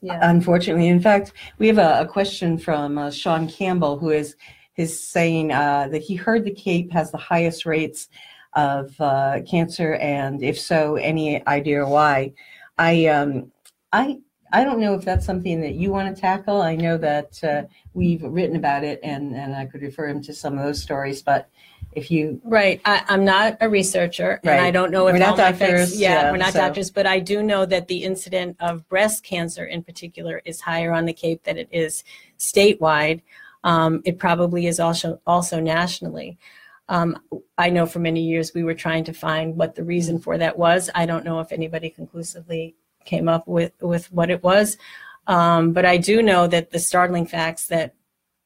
Yeah. 0.00 0.18
Unfortunately, 0.34 0.88
in 0.88 1.02
fact, 1.08 1.26
we 1.58 1.66
have 1.66 1.78
a, 1.78 2.00
a 2.00 2.06
question 2.06 2.56
from 2.56 2.96
uh, 2.96 3.10
Sean 3.10 3.44
Campbell, 3.48 3.98
who 3.98 4.10
is 4.10 4.36
is 4.76 4.92
saying 5.16 5.52
uh, 5.52 5.88
that 5.92 6.02
he 6.08 6.14
heard 6.14 6.42
the 6.44 6.56
Cape 6.66 6.90
has 6.92 7.10
the 7.10 7.18
highest 7.32 7.66
rates 7.66 8.08
of 8.54 8.98
uh, 9.00 9.40
cancer, 9.50 9.90
and 9.96 10.42
if 10.42 10.58
so, 10.58 10.96
any 10.96 11.46
idea 11.46 11.86
why? 11.86 12.32
I 12.78 12.92
um, 13.16 13.52
I 13.92 14.04
I 14.52 14.64
don't 14.64 14.80
know 14.80 14.94
if 14.94 15.04
that's 15.04 15.26
something 15.26 15.60
that 15.60 15.74
you 15.74 15.88
want 15.90 16.06
to 16.14 16.20
tackle. 16.20 16.62
I 16.62 16.74
know 16.76 16.96
that 16.96 17.44
uh, 17.44 17.62
we've 17.92 18.22
written 18.22 18.56
about 18.56 18.82
it, 18.84 18.98
and 19.02 19.24
and 19.36 19.54
I 19.54 19.66
could 19.66 19.82
refer 19.82 20.06
him 20.08 20.22
to 20.22 20.32
some 20.32 20.56
of 20.56 20.64
those 20.64 20.82
stories, 20.82 21.20
but 21.22 21.42
if 21.92 22.10
you 22.10 22.40
Right. 22.44 22.80
I, 22.84 23.04
I'm 23.08 23.24
not 23.24 23.56
a 23.60 23.68
researcher, 23.68 24.40
and 24.44 24.60
I 24.60 24.70
don't 24.70 24.90
know 24.90 25.08
if 25.08 25.14
We're 25.14 25.18
not 25.18 25.30
all 25.30 25.36
my 25.36 25.52
facts- 25.52 25.58
doctors, 25.58 26.00
yeah, 26.00 26.22
yeah, 26.22 26.30
we're 26.30 26.36
not 26.38 26.52
so- 26.52 26.60
doctors, 26.60 26.90
but 26.90 27.06
I 27.06 27.18
do 27.20 27.42
know 27.42 27.66
that 27.66 27.88
the 27.88 28.04
incident 28.04 28.56
of 28.60 28.88
breast 28.88 29.24
cancer, 29.24 29.64
in 29.64 29.82
particular, 29.82 30.40
is 30.44 30.60
higher 30.60 30.92
on 30.92 31.04
the 31.04 31.12
Cape 31.12 31.42
than 31.44 31.58
it 31.58 31.68
is 31.72 32.04
statewide. 32.38 33.22
Um, 33.64 34.02
it 34.04 34.18
probably 34.18 34.66
is 34.66 34.80
also 34.80 35.20
also 35.26 35.60
nationally. 35.60 36.38
Um, 36.88 37.18
I 37.58 37.70
know 37.70 37.86
for 37.86 37.98
many 38.00 38.22
years 38.22 38.52
we 38.54 38.64
were 38.64 38.74
trying 38.74 39.04
to 39.04 39.12
find 39.12 39.56
what 39.56 39.74
the 39.74 39.84
reason 39.84 40.18
for 40.18 40.38
that 40.38 40.58
was. 40.58 40.90
I 40.94 41.06
don't 41.06 41.24
know 41.24 41.38
if 41.40 41.52
anybody 41.52 41.90
conclusively 41.90 42.74
came 43.04 43.28
up 43.28 43.46
with 43.46 43.72
with 43.80 44.10
what 44.12 44.30
it 44.30 44.42
was, 44.42 44.76
um, 45.26 45.72
but 45.72 45.84
I 45.84 45.98
do 45.98 46.22
know 46.22 46.46
that 46.46 46.70
the 46.70 46.78
startling 46.78 47.26
facts 47.26 47.66
that 47.66 47.94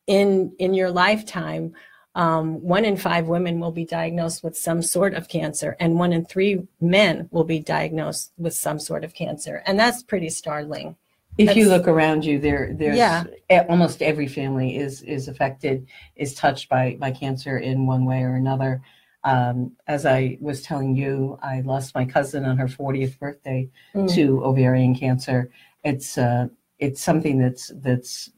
in 0.07 0.53
in 0.59 0.75
your 0.75 0.91
lifetime 0.91 1.75
um, 2.15 2.63
one 2.63 2.85
in 2.85 2.97
five 2.97 3.27
women 3.27 3.59
will 3.61 3.73
be 3.73 3.85
diagnosed 3.85 4.45
with 4.45 4.57
some 4.57 4.83
sort 4.83 5.15
of 5.15 5.29
cancer, 5.29 5.77
and 5.81 5.99
one 5.99 6.13
in 6.13 6.25
three 6.25 6.67
men 6.81 7.29
will 7.33 7.45
be 7.45 7.59
diagnosed 7.59 8.33
with 8.39 8.55
some 8.55 8.79
sort 8.79 9.05
of 9.05 9.15
cancer, 9.15 9.63
and 9.67 9.79
that's 9.79 10.03
pretty 10.03 10.29
startling. 10.29 10.97
If 11.37 11.57
you 11.57 11.69
look 11.69 11.89
around 11.89 12.25
you, 12.25 12.39
there, 12.39 12.73
there's 12.73 12.97
Yeah. 12.97 13.25
almost 13.69 14.01
every 14.03 14.29
family 14.29 14.77
is 14.77 15.03
is 15.03 15.27
affected, 15.27 15.87
is 16.15 16.35
touched 16.35 16.69
by 16.69 16.97
by 17.01 17.11
cancer 17.11 17.59
in 17.59 17.87
one 17.87 18.05
way 18.05 18.23
or 18.23 18.37
another. 18.37 18.83
Um, 19.25 19.73
as 19.89 20.05
I 20.07 20.37
was 20.41 20.63
telling 20.63 20.95
you, 20.95 21.39
I 21.43 21.63
lost 21.63 21.95
my 21.95 22.05
cousin 22.05 22.45
on 22.45 22.59
her 22.59 22.69
40th 22.69 23.19
birthday 23.19 23.69
Mm. 23.95 24.15
to 24.15 24.45
ovarian 24.45 24.95
cancer. 24.95 25.51
It's 25.83 26.17
uh, 26.19 26.49
it's 26.79 27.01
something 27.03 27.39
that's 27.39 27.73
that's 27.77 28.31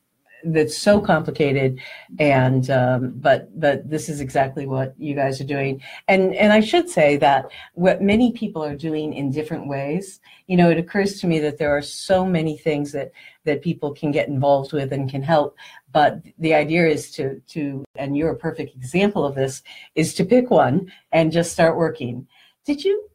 that's 0.52 0.76
so 0.76 1.00
complicated, 1.00 1.80
and 2.18 2.70
um, 2.70 3.12
but 3.16 3.58
but 3.58 3.88
this 3.88 4.08
is 4.08 4.20
exactly 4.20 4.66
what 4.66 4.94
you 4.98 5.14
guys 5.14 5.40
are 5.40 5.44
doing. 5.44 5.82
And 6.08 6.34
and 6.34 6.52
I 6.52 6.60
should 6.60 6.88
say 6.88 7.16
that 7.18 7.50
what 7.74 8.02
many 8.02 8.32
people 8.32 8.64
are 8.64 8.76
doing 8.76 9.12
in 9.12 9.30
different 9.30 9.66
ways. 9.66 10.20
You 10.46 10.56
know, 10.56 10.70
it 10.70 10.78
occurs 10.78 11.20
to 11.20 11.26
me 11.26 11.40
that 11.40 11.58
there 11.58 11.76
are 11.76 11.82
so 11.82 12.24
many 12.24 12.56
things 12.56 12.92
that 12.92 13.12
that 13.44 13.62
people 13.62 13.92
can 13.92 14.12
get 14.12 14.28
involved 14.28 14.72
with 14.72 14.92
and 14.92 15.10
can 15.10 15.22
help. 15.22 15.56
But 15.92 16.22
the 16.38 16.54
idea 16.54 16.86
is 16.86 17.10
to 17.12 17.40
to 17.48 17.84
and 17.96 18.16
you're 18.16 18.30
a 18.30 18.36
perfect 18.36 18.76
example 18.76 19.24
of 19.24 19.34
this 19.34 19.62
is 19.94 20.14
to 20.14 20.24
pick 20.24 20.50
one 20.50 20.92
and 21.12 21.32
just 21.32 21.52
start 21.52 21.76
working. 21.76 22.26
Did 22.64 22.84
you? 22.84 23.08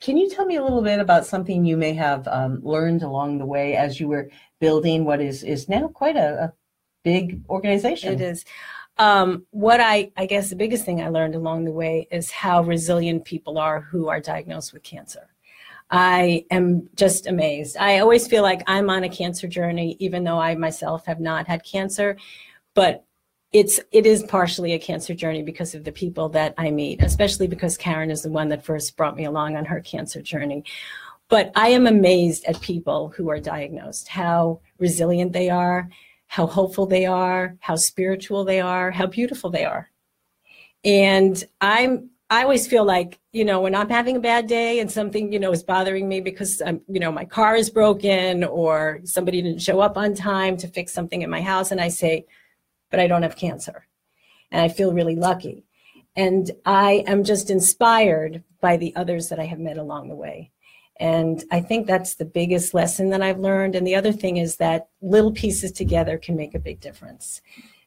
Can 0.00 0.16
you 0.16 0.30
tell 0.30 0.46
me 0.46 0.54
a 0.54 0.62
little 0.62 0.82
bit 0.82 1.00
about 1.00 1.26
something 1.26 1.64
you 1.64 1.76
may 1.76 1.92
have 1.94 2.28
um, 2.28 2.60
learned 2.62 3.02
along 3.02 3.38
the 3.38 3.46
way 3.46 3.74
as 3.74 3.98
you 3.98 4.06
were 4.06 4.30
building 4.60 5.04
what 5.04 5.20
is 5.20 5.42
is 5.42 5.68
now 5.68 5.88
quite 5.88 6.16
a, 6.16 6.44
a 6.44 6.52
big 7.12 7.42
organization? 7.48 8.14
It 8.14 8.20
is. 8.20 8.44
Um, 8.98 9.46
what 9.50 9.80
I, 9.80 10.10
I 10.16 10.26
guess 10.26 10.50
the 10.50 10.56
biggest 10.56 10.84
thing 10.84 11.00
I 11.00 11.08
learned 11.08 11.36
along 11.36 11.64
the 11.64 11.72
way 11.72 12.08
is 12.10 12.30
how 12.30 12.62
resilient 12.62 13.24
people 13.24 13.56
are 13.58 13.80
who 13.80 14.08
are 14.08 14.20
diagnosed 14.20 14.72
with 14.72 14.82
cancer. 14.82 15.28
I 15.90 16.44
am 16.50 16.88
just 16.96 17.26
amazed. 17.26 17.76
I 17.78 18.00
always 18.00 18.26
feel 18.26 18.42
like 18.42 18.62
I'm 18.66 18.90
on 18.90 19.04
a 19.04 19.08
cancer 19.08 19.48
journey, 19.48 19.96
even 20.00 20.24
though 20.24 20.38
I 20.38 20.54
myself 20.54 21.06
have 21.06 21.20
not 21.20 21.46
had 21.46 21.64
cancer. 21.64 22.16
But 22.74 23.04
it's 23.52 23.80
it 23.92 24.04
is 24.04 24.22
partially 24.24 24.74
a 24.74 24.78
cancer 24.78 25.14
journey 25.14 25.42
because 25.42 25.74
of 25.74 25.84
the 25.84 25.92
people 25.92 26.28
that 26.30 26.52
I 26.58 26.70
meet, 26.70 27.02
especially 27.02 27.46
because 27.46 27.78
Karen 27.78 28.10
is 28.10 28.22
the 28.22 28.30
one 28.30 28.48
that 28.48 28.64
first 28.64 28.96
brought 28.96 29.16
me 29.16 29.24
along 29.24 29.56
on 29.56 29.64
her 29.64 29.80
cancer 29.80 30.20
journey. 30.20 30.64
But 31.28 31.52
I 31.54 31.68
am 31.68 31.86
amazed 31.86 32.44
at 32.46 32.60
people 32.60 33.08
who 33.10 33.30
are 33.30 33.40
diagnosed, 33.40 34.08
how 34.08 34.60
resilient 34.78 35.32
they 35.32 35.50
are, 35.50 35.88
how 36.28 36.46
hopeful 36.46 36.86
they 36.86 37.06
are, 37.06 37.56
how 37.60 37.76
spiritual 37.76 38.44
they 38.44 38.60
are, 38.60 38.90
how 38.90 39.06
beautiful 39.06 39.50
they 39.50 39.64
are. 39.64 39.90
And 40.84 41.42
I'm 41.60 42.10
I 42.30 42.42
always 42.42 42.66
feel 42.66 42.84
like, 42.84 43.18
you 43.32 43.42
know, 43.42 43.62
when 43.62 43.74
I'm 43.74 43.88
having 43.88 44.16
a 44.16 44.20
bad 44.20 44.46
day 44.46 44.80
and 44.80 44.92
something, 44.92 45.32
you 45.32 45.38
know, 45.38 45.50
is 45.50 45.62
bothering 45.62 46.06
me 46.06 46.20
because 46.20 46.60
I'm, 46.60 46.82
you 46.86 47.00
know, 47.00 47.10
my 47.10 47.24
car 47.24 47.56
is 47.56 47.70
broken 47.70 48.44
or 48.44 49.00
somebody 49.04 49.40
didn't 49.40 49.62
show 49.62 49.80
up 49.80 49.96
on 49.96 50.14
time 50.14 50.58
to 50.58 50.68
fix 50.68 50.92
something 50.92 51.22
in 51.22 51.30
my 51.30 51.40
house 51.40 51.70
and 51.70 51.80
I 51.80 51.88
say, 51.88 52.26
but 52.90 53.00
I 53.00 53.06
don't 53.06 53.22
have 53.22 53.36
cancer. 53.36 53.86
And 54.50 54.60
I 54.60 54.68
feel 54.68 54.92
really 54.92 55.16
lucky. 55.16 55.64
And 56.16 56.50
I 56.66 57.04
am 57.06 57.24
just 57.24 57.48
inspired 57.48 58.42
by 58.60 58.76
the 58.76 58.94
others 58.94 59.30
that 59.30 59.40
I 59.40 59.46
have 59.46 59.58
met 59.58 59.78
along 59.78 60.08
the 60.08 60.14
way. 60.14 60.50
And 61.00 61.44
I 61.50 61.60
think 61.60 61.86
that's 61.86 62.16
the 62.16 62.24
biggest 62.24 62.74
lesson 62.74 63.10
that 63.10 63.22
I've 63.22 63.38
learned. 63.38 63.74
And 63.74 63.86
the 63.86 63.94
other 63.94 64.12
thing 64.12 64.36
is 64.36 64.56
that 64.56 64.88
little 65.00 65.32
pieces 65.32 65.72
together 65.72 66.18
can 66.18 66.36
make 66.36 66.54
a 66.54 66.58
big 66.58 66.80
difference. 66.80 67.40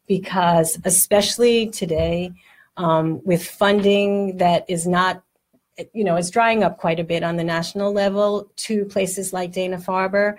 Because, 0.08 0.80
especially 0.84 1.69
today, 1.69 2.34
um, 2.78 3.21
with 3.24 3.45
funding 3.45 4.38
that 4.38 4.65
is 4.67 4.88
not, 4.88 5.24
you 5.93 6.04
know, 6.04 6.17
is 6.17 6.30
drying 6.30 6.63
up 6.63 6.78
quite 6.78 7.00
a 7.00 7.04
bit 7.04 7.24
on 7.24 7.38
the 7.38 7.43
national 7.43 7.93
level 7.93 8.52
to 8.58 8.86
places 8.86 9.34
like 9.34 9.52
Dana 9.52 9.78
Farber, 9.78 10.36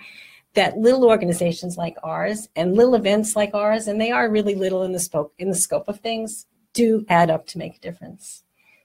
that 0.55 0.77
little 0.77 1.05
organizations 1.05 1.77
like 1.77 1.97
ours 2.03 2.49
and 2.57 2.77
little 2.77 2.95
events 2.95 3.35
like 3.35 3.55
ours, 3.55 3.87
and 3.87 4.01
they 4.01 4.11
are 4.11 4.31
really 4.31 4.55
little 4.55 4.83
in 4.83 4.93
the 4.93 5.01
scope 5.01 5.33
in 5.39 5.49
the 5.49 5.55
scope 5.55 5.89
of 5.89 6.01
things, 6.01 6.47
do 6.73 7.05
add 7.09 7.31
up 7.31 7.47
to 7.47 7.59
make 7.59 7.77
a 7.77 7.81
difference. 7.81 8.45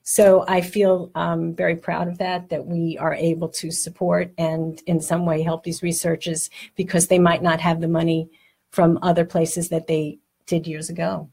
So 0.09 0.45
I 0.47 0.61
feel 0.61 1.11
um, 1.15 1.53
very 1.53 1.75
proud 1.75 2.07
of 2.07 2.17
that, 2.19 2.47
that 2.47 2.65
we 2.65 2.97
are 2.97 3.13
able 3.13 3.49
to 3.49 3.69
support 3.69 4.31
and 4.37 4.81
in 4.87 5.01
some 5.01 5.25
way 5.25 5.41
help 5.41 5.65
these 5.65 5.83
researchers 5.83 6.49
because 6.77 7.07
they 7.07 7.19
might 7.19 7.43
not 7.43 7.59
have 7.59 7.81
the 7.81 7.89
money 7.89 8.29
from 8.71 8.99
other 9.01 9.25
places 9.25 9.67
that 9.67 9.87
they 9.87 10.19
did 10.45 10.65
years 10.65 10.89
ago. 10.89 11.29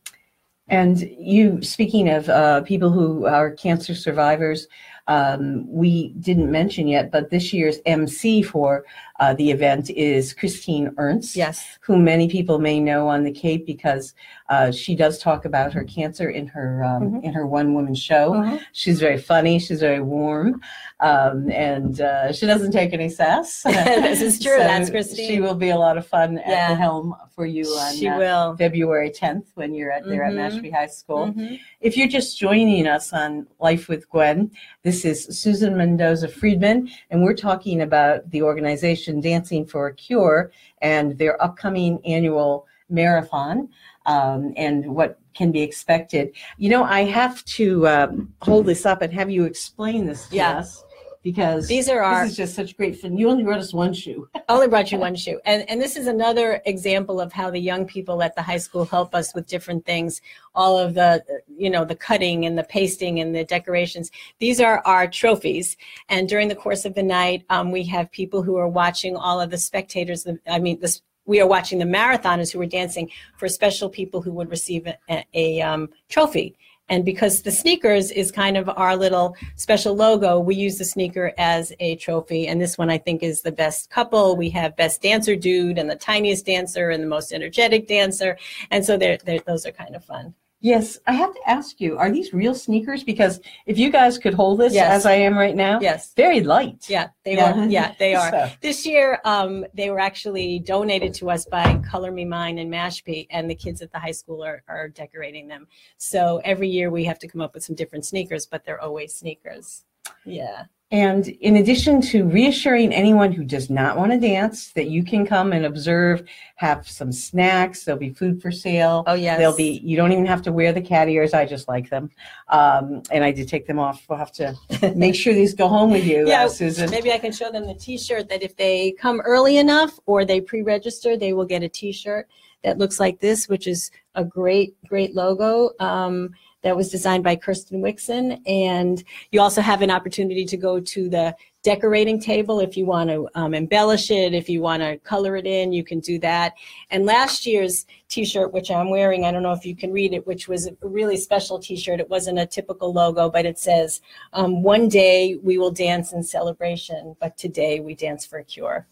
And 0.66 1.00
you, 1.00 1.62
speaking 1.62 2.08
of 2.08 2.28
uh, 2.28 2.62
people 2.62 2.90
who 2.90 3.26
are 3.26 3.52
cancer 3.52 3.94
survivors, 3.94 4.66
um, 5.06 5.66
we 5.70 6.08
didn't 6.20 6.50
mention 6.50 6.88
yet, 6.88 7.10
but 7.10 7.30
this 7.30 7.52
year's 7.52 7.78
MC 7.86 8.42
for 8.42 8.84
uh, 9.20 9.32
the 9.34 9.50
event 9.50 9.90
is 9.90 10.32
Christine 10.34 10.92
Ernst, 10.98 11.36
Yes. 11.36 11.78
who 11.82 11.96
many 11.98 12.28
people 12.28 12.58
may 12.58 12.80
know 12.80 13.06
on 13.08 13.22
the 13.22 13.30
Cape 13.30 13.64
because 13.66 14.12
uh, 14.48 14.72
she 14.72 14.94
does 14.96 15.18
talk 15.18 15.44
about 15.44 15.72
her 15.72 15.84
cancer 15.84 16.28
in 16.30 16.46
her 16.48 16.82
um, 16.84 17.02
Mhm. 17.12 17.22
in 17.24 17.32
her 17.32 17.46
one 17.46 17.74
woman 17.74 17.94
show. 17.94 18.58
She's 18.72 18.98
very 19.00 19.18
funny. 19.18 19.58
She's 19.58 19.80
very 19.80 20.00
warm, 20.00 20.60
um, 21.00 21.50
and 21.50 22.00
uh, 22.00 22.32
she 22.32 22.44
doesn't 22.46 22.72
take 22.72 22.92
any 22.92 23.08
sass. 23.08 23.62
This 24.04 24.20
is 24.20 24.40
true. 24.42 24.56
That's 24.58 24.90
Christine. 24.90 25.28
She 25.28 25.40
will 25.40 25.54
be 25.54 25.70
a 25.70 25.76
lot 25.78 25.96
of 25.96 26.06
fun 26.06 26.38
at 26.38 26.68
the 26.70 26.74
helm 26.74 27.14
for 27.34 27.46
you 27.46 27.64
on 27.66 27.94
She 27.96 28.08
uh, 28.08 28.18
will. 28.18 28.56
February 28.56 29.10
10th 29.10 29.46
when 29.54 29.74
you're 29.74 29.92
at 29.92 30.04
there 30.04 30.22
Mhm. 30.22 30.38
at 30.44 30.52
Mashpee 30.52 30.72
High 30.72 30.86
School. 31.00 31.26
Mhm. 31.28 31.58
If 31.80 31.96
you're 31.96 32.08
just 32.18 32.38
joining 32.38 32.86
us 32.86 33.12
on 33.12 33.46
Life 33.60 33.88
with 33.88 34.08
Gwen, 34.10 34.50
this 34.82 34.93
is 35.02 35.24
Susan 35.30 35.78
Mendoza 35.78 36.28
Friedman, 36.28 36.90
and 37.10 37.22
we're 37.22 37.32
talking 37.32 37.80
about 37.80 38.28
the 38.30 38.42
organization 38.42 39.18
Dancing 39.18 39.64
for 39.64 39.86
a 39.86 39.94
Cure 39.94 40.52
and 40.82 41.16
their 41.16 41.42
upcoming 41.42 41.98
annual 42.04 42.66
marathon 42.90 43.70
um, 44.04 44.52
and 44.58 44.86
what 44.94 45.18
can 45.32 45.50
be 45.50 45.62
expected. 45.62 46.34
You 46.58 46.68
know, 46.68 46.84
I 46.84 47.04
have 47.04 47.42
to 47.46 47.88
um, 47.88 48.34
hold 48.42 48.66
this 48.66 48.84
up 48.84 49.00
and 49.00 49.10
have 49.14 49.30
you 49.30 49.44
explain 49.46 50.04
this 50.04 50.28
to 50.28 50.36
Yeah. 50.36 50.58
us 50.58 50.84
because 51.24 51.66
These 51.66 51.88
are 51.88 52.02
our 52.02 52.24
this 52.24 52.32
is 52.32 52.36
just 52.36 52.54
such 52.54 52.76
great 52.76 53.00
fun. 53.00 53.16
You 53.16 53.30
only 53.30 53.42
brought 53.42 53.58
us 53.58 53.72
one 53.72 53.94
shoe. 53.94 54.28
only 54.50 54.68
brought 54.68 54.92
you 54.92 54.98
one 54.98 55.16
shoe. 55.16 55.40
And 55.46 55.68
and 55.70 55.80
this 55.80 55.96
is 55.96 56.06
another 56.06 56.60
example 56.66 57.18
of 57.18 57.32
how 57.32 57.50
the 57.50 57.58
young 57.58 57.86
people 57.86 58.22
at 58.22 58.36
the 58.36 58.42
high 58.42 58.58
school 58.58 58.84
help 58.84 59.14
us 59.14 59.34
with 59.34 59.46
different 59.46 59.86
things. 59.86 60.20
All 60.54 60.78
of 60.78 60.92
the 60.92 61.24
you 61.56 61.70
know 61.70 61.84
the 61.86 61.96
cutting 61.96 62.44
and 62.44 62.56
the 62.56 62.62
pasting 62.64 63.20
and 63.20 63.34
the 63.34 63.42
decorations. 63.42 64.10
These 64.38 64.60
are 64.60 64.82
our 64.84 65.08
trophies. 65.08 65.78
And 66.10 66.28
during 66.28 66.48
the 66.48 66.54
course 66.54 66.84
of 66.84 66.94
the 66.94 67.02
night, 67.02 67.44
um, 67.48 67.72
we 67.72 67.84
have 67.84 68.12
people 68.12 68.42
who 68.42 68.56
are 68.56 68.68
watching 68.68 69.16
all 69.16 69.40
of 69.40 69.50
the 69.50 69.58
spectators. 69.58 70.24
the- 70.24 70.38
I 70.46 70.58
mean, 70.58 70.78
this, 70.78 71.00
we 71.24 71.40
are 71.40 71.46
watching 71.46 71.78
the 71.78 71.86
marathoners 71.86 72.52
who 72.52 72.60
are 72.60 72.66
dancing 72.66 73.10
for 73.38 73.48
special 73.48 73.88
people 73.88 74.20
who 74.20 74.32
would 74.32 74.50
receive 74.50 74.86
a, 74.86 75.24
a 75.32 75.62
um, 75.62 75.88
trophy. 76.10 76.54
And 76.88 77.04
because 77.04 77.42
the 77.42 77.50
sneakers 77.50 78.10
is 78.10 78.30
kind 78.30 78.56
of 78.56 78.68
our 78.68 78.94
little 78.94 79.34
special 79.56 79.94
logo, 79.94 80.38
we 80.38 80.54
use 80.54 80.76
the 80.76 80.84
sneaker 80.84 81.32
as 81.38 81.72
a 81.80 81.96
trophy. 81.96 82.46
And 82.46 82.60
this 82.60 82.76
one 82.76 82.90
I 82.90 82.98
think 82.98 83.22
is 83.22 83.40
the 83.40 83.52
best 83.52 83.88
couple. 83.90 84.36
We 84.36 84.50
have 84.50 84.76
best 84.76 85.00
dancer 85.00 85.34
dude 85.34 85.78
and 85.78 85.88
the 85.88 85.96
tiniest 85.96 86.44
dancer 86.44 86.90
and 86.90 87.02
the 87.02 87.08
most 87.08 87.32
energetic 87.32 87.88
dancer. 87.88 88.36
And 88.70 88.84
so 88.84 88.98
they're, 88.98 89.16
they're, 89.16 89.40
those 89.46 89.64
are 89.64 89.72
kind 89.72 89.96
of 89.96 90.04
fun. 90.04 90.34
Yes, 90.64 90.98
I 91.06 91.12
have 91.12 91.34
to 91.34 91.40
ask 91.46 91.78
you, 91.78 91.98
are 91.98 92.10
these 92.10 92.32
real 92.32 92.54
sneakers? 92.54 93.04
Because 93.04 93.38
if 93.66 93.76
you 93.76 93.90
guys 93.90 94.16
could 94.16 94.32
hold 94.32 94.60
this 94.60 94.72
Yes. 94.72 94.90
as 94.90 95.04
I 95.04 95.12
am 95.12 95.36
right 95.36 95.54
now, 95.54 95.78
Yes. 95.78 96.14
very 96.16 96.40
light. 96.40 96.88
Yeah, 96.88 97.08
they 97.22 97.34
Yeah. 97.34 97.52
are. 97.52 97.66
Yeah, 97.66 97.94
they 97.98 98.14
are. 98.20 98.30
So- 98.30 98.50
This 98.62 98.86
year, 98.86 99.20
um, 99.26 99.66
they 99.74 99.90
were 99.90 100.00
actually 100.00 100.60
donated 100.60 101.12
to 101.16 101.28
us 101.30 101.44
by 101.44 101.76
Color 101.90 102.12
Me 102.12 102.24
Mine 102.24 102.56
and 102.56 102.72
Mashpee, 102.72 103.26
and 103.28 103.50
the 103.50 103.54
kids 103.54 103.82
at 103.82 103.92
the 103.92 103.98
high 103.98 104.10
school 104.12 104.42
are, 104.42 104.62
are 104.66 104.88
decorating 104.88 105.48
them. 105.48 105.68
So 105.98 106.40
every 106.46 106.70
year 106.70 106.88
we 106.90 107.04
have 107.04 107.18
to 107.18 107.28
come 107.28 107.42
up 107.42 107.52
with 107.52 107.62
some 107.62 107.76
different 107.76 108.06
sneakers, 108.06 108.46
but 108.46 108.64
they're 108.64 108.80
always 108.80 109.14
sneakers. 109.14 109.84
Yeah. 110.24 110.64
And 110.94 111.26
in 111.26 111.56
addition 111.56 112.00
to 112.02 112.24
reassuring 112.24 112.94
anyone 112.94 113.32
who 113.32 113.42
does 113.42 113.68
not 113.68 113.96
want 113.96 114.12
to 114.12 114.20
dance 114.20 114.70
that 114.74 114.86
you 114.86 115.02
can 115.02 115.26
come 115.26 115.52
and 115.52 115.66
observe, 115.66 116.22
have 116.54 116.88
some 116.88 117.10
snacks, 117.10 117.82
there'll 117.82 117.98
be 117.98 118.10
food 118.10 118.40
for 118.40 118.52
sale. 118.52 119.02
Oh, 119.08 119.14
yes. 119.14 119.36
There'll 119.36 119.56
be, 119.56 119.80
you 119.82 119.96
don't 119.96 120.12
even 120.12 120.24
have 120.26 120.40
to 120.42 120.52
wear 120.52 120.72
the 120.72 120.80
cat 120.80 121.08
ears. 121.08 121.34
I 121.34 121.46
just 121.46 121.66
like 121.66 121.90
them. 121.90 122.12
Um, 122.46 123.02
and 123.10 123.24
I 123.24 123.32
did 123.32 123.48
take 123.48 123.66
them 123.66 123.80
off. 123.80 124.06
We'll 124.08 124.20
have 124.20 124.30
to 124.34 124.54
make 124.94 125.16
sure 125.16 125.34
these 125.34 125.52
go 125.52 125.66
home 125.66 125.90
with 125.90 126.04
you, 126.04 126.28
Yeah, 126.28 126.44
uh, 126.44 126.48
Susan. 126.48 126.88
Maybe 126.90 127.10
I 127.10 127.18
can 127.18 127.32
show 127.32 127.50
them 127.50 127.66
the 127.66 127.74
T-shirt 127.74 128.28
that 128.28 128.44
if 128.44 128.54
they 128.54 128.92
come 128.92 129.20
early 129.22 129.56
enough 129.56 129.98
or 130.06 130.24
they 130.24 130.40
pre-register, 130.40 131.16
they 131.16 131.32
will 131.32 131.44
get 131.44 131.64
a 131.64 131.68
T-shirt 131.68 132.28
that 132.62 132.78
looks 132.78 133.00
like 133.00 133.18
this, 133.18 133.48
which 133.48 133.66
is 133.66 133.90
a 134.14 134.24
great, 134.24 134.76
great 134.86 135.12
logo. 135.16 135.70
Um, 135.80 136.30
that 136.64 136.74
was 136.74 136.90
designed 136.90 137.22
by 137.22 137.36
Kirsten 137.36 137.80
Wixon. 137.82 138.40
And 138.46 139.04
you 139.30 139.40
also 139.40 139.60
have 139.60 139.82
an 139.82 139.90
opportunity 139.90 140.46
to 140.46 140.56
go 140.56 140.80
to 140.80 141.08
the 141.08 141.36
decorating 141.62 142.18
table 142.18 142.58
if 142.58 142.76
you 142.76 142.86
want 142.86 143.10
to 143.10 143.28
um, 143.34 143.54
embellish 143.54 144.10
it, 144.10 144.34
if 144.34 144.48
you 144.48 144.60
want 144.60 144.82
to 144.82 144.96
color 144.98 145.36
it 145.36 145.46
in, 145.46 145.72
you 145.72 145.84
can 145.84 146.00
do 146.00 146.18
that. 146.18 146.54
And 146.90 147.04
last 147.04 147.46
year's 147.46 147.84
T-shirt, 148.08 148.52
which 148.52 148.70
I'm 148.70 148.90
wearing, 148.90 149.24
I 149.24 149.30
don't 149.30 149.42
know 149.42 149.52
if 149.52 149.64
you 149.64 149.76
can 149.76 149.92
read 149.92 150.14
it, 150.14 150.26
which 150.26 150.48
was 150.48 150.66
a 150.66 150.74
really 150.82 151.18
special 151.18 151.58
T-shirt. 151.58 152.00
It 152.00 152.08
wasn't 152.08 152.38
a 152.38 152.46
typical 152.46 152.92
logo, 152.92 153.30
but 153.30 153.46
it 153.46 153.58
says, 153.58 154.00
um, 154.32 154.62
"One 154.62 154.88
day 154.88 155.36
we 155.42 155.58
will 155.58 155.70
dance 155.70 156.12
in 156.12 156.22
celebration, 156.22 157.16
but 157.20 157.36
today 157.36 157.80
we 157.80 157.94
dance 157.94 158.24
for 158.26 158.38
a 158.38 158.44
cure." 158.44 158.86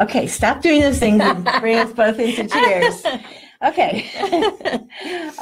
Okay, 0.00 0.26
stop 0.26 0.62
doing 0.62 0.80
those 0.80 0.98
things 0.98 1.20
and 1.20 1.44
bring 1.60 1.78
us 1.78 1.92
both 1.92 2.18
into 2.18 2.46
tears. 2.46 3.04
Okay. 3.62 4.08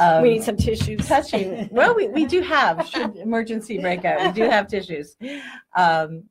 Um, 0.00 0.22
we 0.22 0.34
need 0.34 0.44
some 0.44 0.56
tissues. 0.56 1.08
touching. 1.08 1.68
Well, 1.72 1.92
we, 1.92 2.06
we 2.06 2.24
do 2.24 2.40
have, 2.40 2.86
should 2.86 3.16
emergency 3.16 3.78
break 3.78 4.04
out, 4.04 4.24
we 4.24 4.32
do 4.32 4.48
have 4.48 4.68
tissues. 4.68 5.16
Um, 5.74 6.24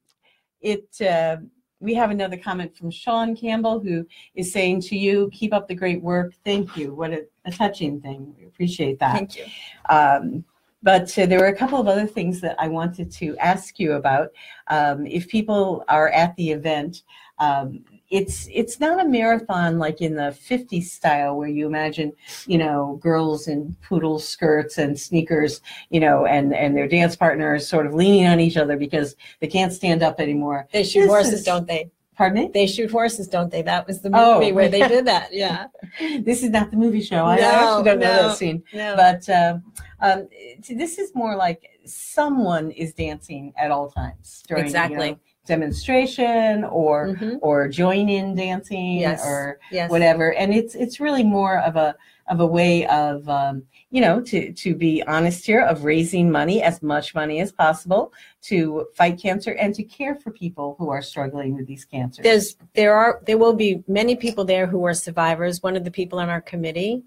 it, 0.61 0.87
uh, 1.01 1.37
we 1.81 1.93
have 1.93 2.09
another 2.09 2.37
comment 2.37 2.77
from 2.77 2.89
Sean 2.89 3.35
Campbell 3.35 3.81
who 3.81 4.05
is 4.35 4.53
saying 4.53 4.81
to 4.83 4.97
you, 4.97 5.29
keep 5.33 5.53
up 5.53 5.67
the 5.67 5.75
great 5.75 6.01
work. 6.01 6.33
Thank 6.45 6.77
you. 6.77 6.93
What 6.93 7.11
a, 7.11 7.25
a 7.43 7.51
touching 7.51 7.99
thing. 7.99 8.33
We 8.37 8.45
appreciate 8.45 8.99
that. 8.99 9.13
Thank 9.13 9.37
you. 9.37 9.45
Um, 9.89 10.45
but 10.83 11.17
uh, 11.17 11.25
there 11.25 11.39
were 11.39 11.47
a 11.47 11.55
couple 11.55 11.79
of 11.79 11.87
other 11.87 12.07
things 12.07 12.39
that 12.41 12.55
I 12.59 12.67
wanted 12.67 13.11
to 13.11 13.35
ask 13.37 13.79
you 13.79 13.93
about. 13.93 14.29
Um, 14.67 15.05
if 15.05 15.27
people 15.27 15.83
are 15.89 16.09
at 16.09 16.35
the 16.37 16.51
event, 16.51 17.03
um, 17.39 17.83
it's 18.09 18.47
it's 18.53 18.79
not 18.79 19.03
a 19.03 19.07
marathon 19.07 19.77
like 19.79 20.01
in 20.01 20.15
the 20.15 20.35
50s 20.49 20.83
style 20.85 21.35
where 21.35 21.47
you 21.49 21.67
imagine 21.67 22.13
you 22.45 22.57
know 22.57 22.97
girls 23.01 23.47
in 23.47 23.75
poodle 23.81 24.17
skirts 24.17 24.77
and 24.77 24.97
sneakers 24.97 25.61
you 25.89 25.99
know 25.99 26.25
and 26.25 26.53
and 26.55 26.75
their 26.75 26.87
dance 26.87 27.15
partners 27.15 27.67
sort 27.67 27.85
of 27.85 27.93
leaning 27.93 28.25
on 28.27 28.39
each 28.39 28.55
other 28.57 28.77
because 28.77 29.15
they 29.41 29.47
can't 29.47 29.73
stand 29.73 30.03
up 30.03 30.19
anymore 30.21 30.67
They 30.71 30.83
shoot 30.83 31.01
This 31.01 31.09
horses, 31.09 31.33
is- 31.33 31.43
don't 31.45 31.67
they? 31.67 31.91
pardon 32.15 32.45
me 32.45 32.49
They 32.53 32.65
shoot 32.65 32.89
horses, 32.89 33.27
don't 33.27 33.51
they? 33.51 33.61
That 33.61 33.85
was 33.85 34.01
the 34.01 34.09
Oh. 34.13 34.39
movie 34.39 34.51
where 34.51 34.69
they 34.69 34.87
did 34.87 35.05
that. 35.05 35.31
Yeah. 35.33 35.67
this 36.21 36.41
is 36.43 36.49
not 36.49 36.71
the 36.71 36.77
movie 36.77 37.01
show 37.01 37.25
i 37.25 37.35
No, 37.35 37.43
actually 37.43 37.83
don't 37.83 37.99
know 37.99 38.29
that 38.29 38.37
scene 38.37 38.63
No. 38.73 38.95
but 38.95 39.29
um, 39.29 39.63
um, 39.99 40.27
this 40.69 40.97
is 40.97 41.13
more 41.13 41.35
like 41.35 41.61
someone 41.85 42.71
is 42.71 42.93
dancing 42.93 43.53
at 43.57 43.69
all 43.71 43.89
times 43.91 44.43
during 44.47 44.63
you 44.63 44.67
Exactly. 44.67 45.11
know, 45.11 45.19
demonstration 45.47 46.63
or 46.65 47.07
Mhm. 47.15 47.39
or 47.41 47.67
join 47.67 48.09
in 48.09 48.35
dancing 48.35 48.99
Yes. 48.99 49.25
or 49.25 49.59
Yes. 49.71 49.89
whatever 49.89 50.33
and 50.33 50.53
it's 50.53 50.75
it's 50.75 50.99
really 50.99 51.23
more 51.23 51.59
of 51.59 51.75
a 51.75 51.95
of 52.29 52.41
a 52.41 52.45
way 52.45 52.85
of 52.87 53.27
um, 53.29 53.63
you 53.89 54.01
know 54.01 54.19
to 54.21 54.51
to 54.51 54.75
be 54.75 55.01
honest 55.07 55.45
here 55.45 55.61
of 55.61 55.85
raising 55.85 56.29
money 56.29 56.61
as 56.61 56.83
much 56.83 57.15
money 57.15 57.39
as 57.39 57.51
possible 57.53 58.11
to 58.41 58.85
fight 58.93 59.17
cancer 59.17 59.51
and 59.53 59.73
to 59.73 59.83
care 59.83 60.13
for 60.15 60.29
people 60.31 60.75
who 60.77 60.89
are 60.89 61.01
struggling 61.01 61.55
with 61.55 61.65
these 61.65 61.85
cancers 61.85 62.23
There's 62.23 62.57
there 62.73 62.93
are 62.93 63.21
there 63.25 63.37
will 63.37 63.53
be 63.53 63.81
many 63.87 64.15
people 64.15 64.43
there 64.45 64.67
who 64.67 64.85
are 64.85 64.93
survivors. 64.93 65.63
One 65.63 65.75
of 65.77 65.83
the 65.85 65.91
people 65.99 66.19
on 66.19 66.29
our 66.29 66.41
committee 66.41 67.03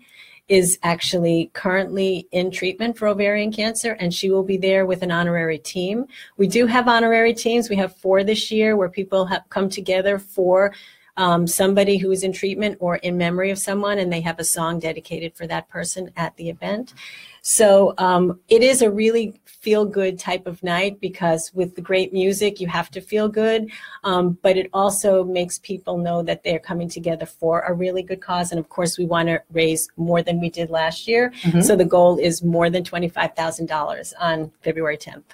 is 0.50 0.80
actually 0.82 1.48
currently 1.52 2.26
in 2.32 2.50
treatment 2.50 2.98
for 2.98 3.06
ovarian 3.06 3.52
cancer 3.52 3.92
and 4.00 4.12
she 4.12 4.32
will 4.32 4.42
be 4.42 4.56
there 4.56 4.84
with 4.84 5.02
an 5.02 5.12
honorary 5.12 5.58
team. 5.58 6.04
We 6.38 6.48
do 6.48 6.66
have 6.66 6.88
honorary 6.88 7.32
teams. 7.32 7.70
We 7.70 7.76
have 7.76 7.96
four 7.96 8.24
this 8.24 8.50
year 8.50 8.76
where 8.76 8.88
people 8.88 9.24
have 9.26 9.48
come 9.48 9.68
together 9.68 10.18
for 10.18 10.74
um, 11.16 11.46
somebody 11.46 11.98
who 11.98 12.10
is 12.10 12.24
in 12.24 12.32
treatment 12.32 12.78
or 12.80 12.96
in 12.96 13.16
memory 13.16 13.50
of 13.50 13.60
someone 13.60 14.00
and 14.00 14.12
they 14.12 14.22
have 14.22 14.40
a 14.40 14.44
song 14.44 14.80
dedicated 14.80 15.36
for 15.36 15.46
that 15.46 15.68
person 15.68 16.10
at 16.16 16.36
the 16.36 16.48
event. 16.50 16.94
So 17.42 17.94
um, 17.98 18.40
it 18.48 18.62
is 18.62 18.82
a 18.82 18.90
really 18.90 19.40
feel 19.44 19.84
good 19.84 20.18
type 20.18 20.46
of 20.46 20.62
night 20.62 21.00
because 21.00 21.52
with 21.54 21.74
the 21.74 21.82
great 21.82 22.12
music, 22.12 22.60
you 22.60 22.66
have 22.68 22.90
to 22.92 23.00
feel 23.00 23.28
good. 23.28 23.70
Um, 24.04 24.38
but 24.42 24.56
it 24.56 24.70
also 24.72 25.24
makes 25.24 25.58
people 25.58 25.98
know 25.98 26.22
that 26.22 26.42
they're 26.42 26.58
coming 26.58 26.88
together 26.88 27.26
for 27.26 27.60
a 27.60 27.72
really 27.72 28.02
good 28.02 28.20
cause. 28.20 28.52
And 28.52 28.58
of 28.58 28.68
course, 28.68 28.98
we 28.98 29.06
want 29.06 29.28
to 29.28 29.42
raise 29.52 29.88
more 29.96 30.22
than 30.22 30.40
we 30.40 30.50
did 30.50 30.70
last 30.70 31.06
year. 31.06 31.30
Mhm. 31.42 31.62
So 31.62 31.76
the 31.76 31.84
goal 31.84 32.18
is 32.18 32.42
more 32.42 32.70
than 32.70 32.84
$25,000 32.84 34.14
on 34.18 34.50
February 34.62 34.96
10th. 34.96 35.24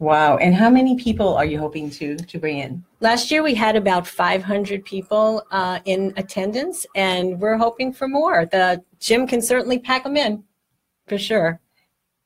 wow 0.00 0.36
and 0.36 0.54
how 0.54 0.70
many 0.70 0.94
people 0.94 1.34
are 1.34 1.44
you 1.44 1.58
hoping 1.58 1.90
to 1.90 2.14
to 2.14 2.38
bring 2.38 2.58
in 2.58 2.84
Last 3.00 3.30
year, 3.30 3.44
we 3.44 3.54
had 3.54 3.76
about 3.76 4.08
500 4.08 4.84
people 4.84 5.44
uh, 5.52 5.78
in 5.84 6.12
attendance, 6.16 6.84
and 6.96 7.38
we're 7.38 7.56
hoping 7.56 7.92
for 7.92 8.08
more. 8.08 8.44
The 8.46 8.82
gym 8.98 9.24
can 9.28 9.40
certainly 9.40 9.78
pack 9.78 10.02
them 10.02 10.16
in, 10.16 10.42
for 11.08 11.18
sure. 11.18 11.60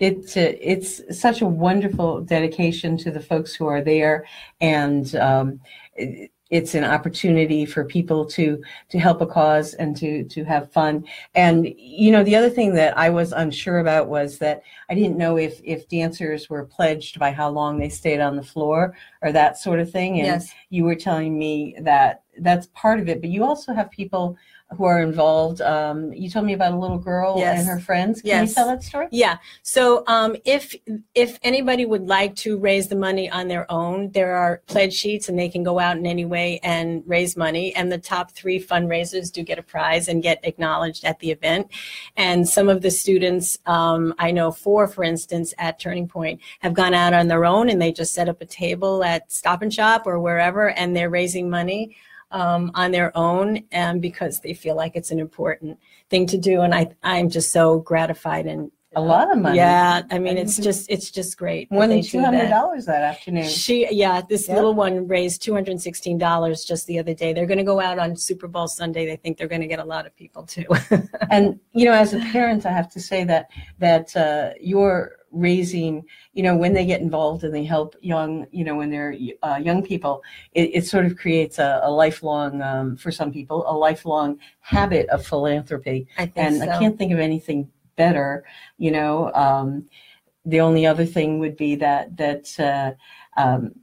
it's 0.00 0.36
uh, 0.36 0.52
it's 0.60 0.92
such 1.20 1.42
a 1.42 1.46
wonderful 1.46 2.20
dedication 2.22 2.96
to 2.98 3.10
the 3.10 3.20
folks 3.20 3.54
who 3.54 3.66
are 3.66 3.82
there 3.82 4.24
and 4.60 5.14
um, 5.16 5.60
it- 5.94 6.30
it's 6.50 6.74
an 6.74 6.84
opportunity 6.84 7.64
for 7.64 7.82
people 7.82 8.26
to 8.26 8.62
to 8.90 8.98
help 8.98 9.22
a 9.22 9.26
cause 9.26 9.72
and 9.72 9.96
to 9.96 10.22
to 10.24 10.44
have 10.44 10.70
fun 10.70 11.02
and 11.34 11.66
you 11.78 12.10
know 12.12 12.22
the 12.22 12.36
other 12.36 12.50
thing 12.50 12.74
that 12.74 12.92
i 12.98 13.08
was 13.08 13.32
unsure 13.32 13.78
about 13.78 14.06
was 14.08 14.36
that 14.36 14.62
i 14.90 14.94
didn't 14.94 15.16
know 15.16 15.38
if 15.38 15.62
if 15.64 15.88
dancers 15.88 16.50
were 16.50 16.66
pledged 16.66 17.18
by 17.18 17.30
how 17.32 17.48
long 17.48 17.78
they 17.78 17.88
stayed 17.88 18.20
on 18.20 18.36
the 18.36 18.42
floor 18.42 18.94
or 19.22 19.32
that 19.32 19.56
sort 19.56 19.80
of 19.80 19.90
thing 19.90 20.18
and 20.18 20.26
Yes. 20.26 20.52
you 20.68 20.84
were 20.84 20.94
telling 21.08 21.38
me 21.38 21.74
that 21.80 22.22
that's 22.40 22.66
part 22.74 23.00
of 23.00 23.08
it 23.08 23.22
but 23.22 23.30
you 23.30 23.44
also 23.44 23.72
have 23.72 23.90
people 23.90 24.36
who 24.76 24.84
are 24.84 25.02
involved 25.02 25.60
um, 25.60 26.12
you 26.12 26.28
told 26.30 26.44
me 26.46 26.52
about 26.52 26.72
a 26.72 26.78
little 26.78 26.98
girl 26.98 27.34
Yes. 27.38 27.60
and 27.60 27.68
her 27.68 27.80
friends 27.80 28.20
can 28.20 28.28
Yes. 28.28 28.48
you 28.50 28.54
tell 28.54 28.66
that 28.68 28.82
story 28.82 29.08
Yeah. 29.10 29.38
So 29.62 30.04
um, 30.06 30.36
if 30.44 30.74
if 31.14 31.38
anybody 31.42 31.84
would 31.86 32.06
like 32.08 32.34
to 32.36 32.58
raise 32.58 32.88
the 32.88 32.96
money 32.96 33.30
on 33.30 33.48
their 33.48 33.70
own, 33.70 34.10
there 34.12 34.34
are 34.34 34.62
pledge 34.66 34.94
sheets, 34.94 35.28
and 35.28 35.38
they 35.38 35.48
can 35.48 35.62
go 35.62 35.78
out 35.78 35.96
in 35.96 36.06
any 36.06 36.24
way 36.24 36.60
and 36.62 37.02
raise 37.06 37.36
money. 37.36 37.74
And 37.74 37.90
the 37.90 37.98
top 37.98 38.32
three 38.32 38.58
fundraisers 38.60 39.30
do 39.32 39.42
get 39.42 39.58
a 39.58 39.62
prize 39.62 40.08
and 40.08 40.22
get 40.22 40.40
acknowledged 40.44 41.04
at 41.04 41.18
the 41.20 41.30
event. 41.30 41.68
And 42.16 42.48
some 42.48 42.68
of 42.68 42.82
the 42.82 42.90
students, 42.90 43.58
um, 43.66 44.14
I 44.18 44.30
know 44.30 44.50
four, 44.52 44.86
for 44.88 45.04
instance, 45.04 45.54
at 45.58 45.78
Turning 45.78 46.08
Point, 46.08 46.40
have 46.60 46.74
gone 46.74 46.94
out 46.94 47.12
on 47.12 47.28
their 47.28 47.44
own 47.44 47.68
and 47.68 47.80
they 47.80 47.92
just 47.92 48.14
set 48.14 48.28
up 48.28 48.40
a 48.40 48.46
table 48.46 49.02
at 49.04 49.30
Stop 49.30 49.62
and 49.62 49.72
Shop 49.72 50.06
or 50.06 50.18
wherever, 50.20 50.70
and 50.70 50.94
they're 50.96 51.10
raising 51.10 51.48
money. 51.50 51.96
Um, 52.32 52.70
on 52.74 52.92
their 52.92 53.16
own, 53.16 53.62
and 53.72 54.00
because 54.00 54.40
they 54.40 54.54
feel 54.54 54.74
like 54.74 54.96
it's 54.96 55.10
an 55.10 55.20
important 55.20 55.78
thing 56.08 56.26
to 56.28 56.38
do, 56.38 56.62
and 56.62 56.74
I, 56.74 56.88
I'm 57.02 57.28
just 57.28 57.52
so 57.52 57.80
gratified 57.80 58.46
and 58.46 58.70
a 58.94 59.00
lot 59.00 59.32
of 59.32 59.38
money 59.38 59.56
yeah, 59.56 60.02
I 60.10 60.18
mean, 60.18 60.36
it's 60.36 60.58
Mhm. 60.58 60.64
just 60.64 60.90
it's 60.90 61.10
just 61.10 61.38
great. 61.38 61.70
that 61.70 61.74
more 61.74 61.86
than 61.86 62.02
two 62.02 62.20
hundred 62.20 62.48
dollars 62.50 62.84
that 62.86 63.02
afternoon. 63.02 63.44
She 63.48 63.86
yeah, 63.90 64.20
this 64.28 64.48
Yeah. 64.48 64.54
little 64.56 64.74
one 64.74 65.08
raised 65.08 65.42
two 65.42 65.54
hundred 65.54 65.80
sixteen 65.80 66.18
dollars 66.18 66.64
just 66.64 66.86
the 66.86 66.98
other 66.98 67.14
day. 67.14 67.32
They're 67.32 67.46
going 67.46 67.56
to 67.56 67.64
go 67.64 67.80
out 67.80 67.98
on 67.98 68.16
Super 68.16 68.48
Bowl 68.48 68.68
Sunday. 68.68 69.06
They 69.06 69.16
think 69.16 69.38
they're 69.38 69.48
going 69.48 69.62
to 69.62 69.66
get 69.66 69.78
a 69.78 69.84
lot 69.94 70.04
of 70.06 70.14
people 70.14 70.42
too. 70.44 70.66
And 71.30 71.58
you 71.72 71.84
know, 71.86 71.92
as 71.92 72.12
a 72.12 72.18
parent, 72.18 72.66
I 72.66 72.72
have 72.72 72.90
to 72.92 73.00
say 73.00 73.24
that 73.24 73.48
that 73.78 74.14
uh, 74.14 74.50
you're 74.60 75.16
raising, 75.32 76.04
you 76.34 76.42
know, 76.42 76.56
when 76.56 76.74
they 76.74 76.86
get 76.86 77.00
involved 77.00 77.42
and 77.44 77.54
they 77.54 77.64
help 77.64 77.96
young, 78.00 78.46
you 78.50 78.64
know, 78.64 78.76
when 78.76 78.90
they're 78.90 79.16
uh, 79.42 79.56
young 79.62 79.82
people, 79.82 80.22
it, 80.52 80.70
it 80.74 80.86
sort 80.86 81.06
of 81.06 81.16
creates 81.16 81.58
a, 81.58 81.80
a 81.82 81.90
lifelong, 81.90 82.62
um, 82.62 82.96
for 82.96 83.10
some 83.10 83.32
people, 83.32 83.64
a 83.66 83.76
lifelong 83.76 84.38
habit 84.60 85.08
of 85.08 85.26
philanthropy. 85.26 86.06
I 86.18 86.26
think 86.26 86.46
And 86.46 86.56
so. 86.58 86.70
I 86.70 86.78
can't 86.78 86.96
think 86.96 87.12
of 87.12 87.18
anything 87.18 87.70
better, 87.96 88.44
you 88.78 88.90
know. 88.90 89.32
Um, 89.34 89.88
the 90.44 90.60
only 90.60 90.86
other 90.86 91.06
thing 91.06 91.38
would 91.38 91.56
be 91.56 91.76
that 91.76 92.16
that 92.16 92.58
uh, 92.58 93.40
um, 93.40 93.74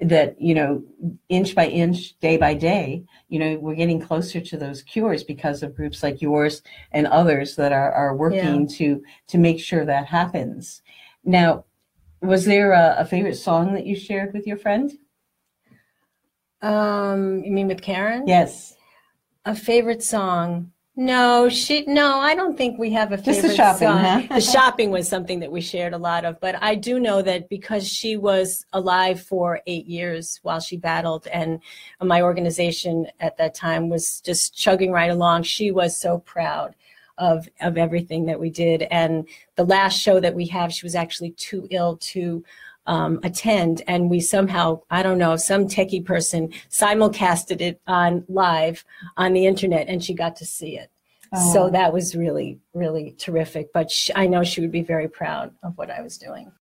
that 0.00 0.40
you 0.40 0.54
know, 0.54 0.82
inch 1.28 1.54
by 1.54 1.66
inch, 1.68 2.18
day 2.20 2.36
by 2.36 2.54
day, 2.54 3.04
you 3.28 3.38
know, 3.38 3.56
we're 3.58 3.74
getting 3.74 4.00
closer 4.00 4.40
to 4.40 4.56
those 4.56 4.82
cures 4.82 5.24
because 5.24 5.62
of 5.62 5.74
groups 5.74 6.02
like 6.02 6.20
yours 6.20 6.62
and 6.92 7.06
others 7.06 7.56
that 7.56 7.72
are 7.72 7.92
are 7.92 8.14
working 8.14 8.68
to 8.68 9.02
to 9.28 9.38
make 9.38 9.60
sure 9.60 9.84
that 9.84 10.06
happens. 10.06 10.82
Now, 11.24 11.64
was 12.20 12.44
there 12.44 12.72
a, 12.72 12.96
a 12.98 13.04
favorite 13.04 13.36
song 13.36 13.74
that 13.74 13.86
you 13.86 13.96
shared 13.96 14.32
with 14.32 14.46
your 14.46 14.56
friend? 14.56 14.92
um, 16.62 17.44
you 17.44 17.52
mean 17.52 17.68
with 17.68 17.82
Karen? 17.82 18.26
Yes, 18.26 18.74
A 19.44 19.54
favorite 19.54 20.02
song? 20.02 20.72
No, 20.98 21.50
she. 21.50 21.84
No, 21.86 22.20
I 22.20 22.34
don't 22.34 22.56
think 22.56 22.78
we 22.78 22.90
have 22.92 23.12
a 23.12 23.16
Just 23.18 23.26
the 23.42 23.48
favorite 23.48 23.56
shopping, 23.56 23.88
song. 23.88 23.98
huh? 23.98 24.34
the 24.34 24.40
shopping 24.40 24.90
was 24.90 25.06
something 25.06 25.40
that 25.40 25.52
we 25.52 25.60
shared 25.60 25.92
a 25.92 25.98
lot 25.98 26.24
of, 26.24 26.40
but 26.40 26.54
I 26.62 26.74
do 26.74 26.98
know 26.98 27.20
that 27.20 27.50
because 27.50 27.86
she 27.86 28.16
was 28.16 28.64
alive 28.72 29.20
for 29.20 29.60
eight 29.66 29.84
years 29.86 30.40
while 30.42 30.58
she 30.58 30.78
battled, 30.78 31.26
and 31.26 31.60
my 32.00 32.22
organization 32.22 33.08
at 33.20 33.36
that 33.36 33.54
time 33.54 33.90
was 33.90 34.22
just 34.22 34.56
chugging 34.56 34.90
right 34.90 35.10
along. 35.10 35.42
She 35.42 35.70
was 35.70 35.98
so 35.98 36.18
proud 36.20 36.74
of 37.18 37.46
of 37.60 37.76
everything 37.76 38.24
that 38.26 38.40
we 38.40 38.48
did, 38.48 38.82
and 38.90 39.28
the 39.56 39.64
last 39.64 40.00
show 40.00 40.18
that 40.18 40.34
we 40.34 40.46
have, 40.46 40.72
she 40.72 40.86
was 40.86 40.94
actually 40.94 41.32
too 41.32 41.68
ill 41.70 41.98
to 41.98 42.42
um, 42.86 43.20
attend, 43.22 43.82
and 43.86 44.10
we 44.10 44.20
somehow, 44.20 44.80
I 44.90 45.02
don't 45.02 45.18
know, 45.18 45.36
some 45.36 45.66
techie 45.66 46.04
person 46.04 46.52
simulcasted 46.70 47.60
it 47.60 47.80
on 47.86 48.24
live 48.28 48.84
on 49.16 49.32
the 49.32 49.46
internet, 49.46 49.88
and 49.88 50.02
she 50.02 50.14
got 50.14 50.36
to 50.36 50.44
see 50.46 50.76
it. 50.78 50.90
So 51.52 51.64
Oh. 51.64 51.70
that 51.70 51.92
was 51.92 52.14
really, 52.14 52.60
really 52.72 53.14
terrific. 53.18 53.72
But 53.72 53.90
sh 53.90 54.10
I 54.14 54.26
know 54.28 54.44
she 54.44 54.60
would 54.60 54.70
be 54.70 54.82
very 54.82 55.08
proud 55.08 55.52
of 55.62 55.76
what 55.76 55.90
I 55.90 56.00
was 56.00 56.16
doing. 56.18 56.52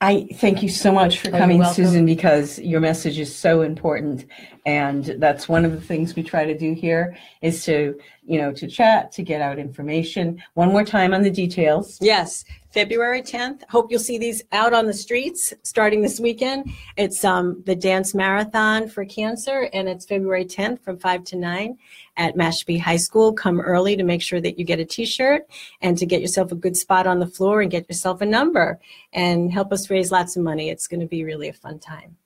I 0.00 0.28
thank 0.34 0.62
you 0.62 0.68
so 0.68 0.92
much 0.92 1.18
for 1.18 1.28
Oh, 1.28 1.38
coming, 1.38 1.58
welcome. 1.58 1.74
Susan, 1.74 2.06
because 2.06 2.60
your 2.60 2.80
message 2.80 3.18
is 3.18 3.34
so 3.34 3.62
important, 3.62 4.26
and 4.64 5.04
that's 5.18 5.48
one 5.48 5.64
of 5.64 5.72
the 5.72 5.80
things 5.80 6.14
we 6.14 6.22
try 6.22 6.44
to 6.44 6.56
do 6.56 6.72
here 6.72 7.16
is 7.42 7.64
to, 7.64 7.98
you 8.24 8.38
know, 8.40 8.52
to 8.52 8.68
chat, 8.68 9.10
to 9.12 9.22
get 9.24 9.40
out 9.40 9.58
information. 9.58 10.40
One 10.54 10.68
more 10.68 10.84
time 10.84 11.12
on 11.14 11.22
the 11.22 11.30
details. 11.32 11.98
Yes. 12.00 12.44
February 12.70 13.22
10th. 13.22 13.62
Hope 13.70 13.90
you'll 13.90 14.00
see 14.00 14.18
these 14.18 14.42
out 14.52 14.72
on 14.72 14.86
the 14.86 14.92
streets 14.94 15.54
starting 15.62 16.02
this 16.02 16.20
weekend. 16.20 16.70
It's 16.96 17.24
um, 17.24 17.62
the 17.64 17.74
Dance 17.74 18.14
Marathon 18.14 18.88
for 18.88 19.04
Cancer, 19.04 19.70
and 19.72 19.88
it's 19.88 20.04
February 20.04 20.44
10th 20.44 20.80
from 20.80 20.98
5 20.98 21.24
to 21.24 21.36
9 21.36 21.78
at 22.16 22.36
Mashpee 22.36 22.80
High 22.80 22.96
School. 22.96 23.32
Come 23.32 23.60
early 23.60 23.96
to 23.96 24.02
make 24.02 24.20
sure 24.20 24.40
that 24.40 24.58
you 24.58 24.64
get 24.64 24.80
a 24.80 24.84
t 24.84 25.06
shirt 25.06 25.46
and 25.80 25.96
to 25.96 26.06
get 26.06 26.20
yourself 26.20 26.52
a 26.52 26.56
good 26.56 26.76
spot 26.76 27.06
on 27.06 27.20
the 27.20 27.26
floor 27.26 27.62
and 27.62 27.70
get 27.70 27.88
yourself 27.88 28.20
a 28.20 28.26
number 28.26 28.78
and 29.12 29.52
help 29.52 29.72
us 29.72 29.88
raise 29.88 30.12
lots 30.12 30.36
of 30.36 30.42
money. 30.42 30.68
It's 30.68 30.86
going 30.86 31.00
to 31.00 31.06
be 31.06 31.24
really 31.24 31.48
a 31.48 31.54
fun 31.54 31.78
time. 31.78 32.16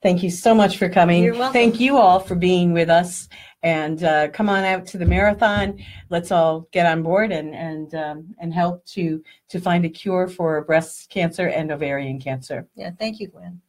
Thank 0.00 0.22
you 0.22 0.30
so 0.30 0.54
much 0.54 0.78
for 0.78 0.88
coming. 0.88 1.24
You're 1.24 1.34
welcome. 1.34 1.52
Thank 1.52 1.80
you 1.80 1.96
all 1.96 2.20
for 2.20 2.36
being 2.36 2.72
with 2.72 2.88
us. 2.88 3.28
And 3.62 4.04
uh, 4.04 4.28
come 4.28 4.48
on 4.48 4.64
out 4.64 4.86
to 4.86 4.98
the 4.98 5.04
marathon. 5.04 5.84
Let's 6.10 6.30
all 6.30 6.68
get 6.70 6.86
on 6.86 7.02
board 7.02 7.32
and 7.32 7.54
and 7.54 7.94
um, 7.94 8.34
and 8.38 8.54
help 8.54 8.84
to 8.86 9.22
to 9.48 9.60
find 9.60 9.84
a 9.84 9.88
cure 9.88 10.28
for 10.28 10.62
breast 10.62 11.10
cancer 11.10 11.48
and 11.48 11.72
ovarian 11.72 12.20
cancer. 12.20 12.68
Yeah, 12.76 12.92
thank 12.98 13.18
you, 13.18 13.26
Gwen. 13.28 13.60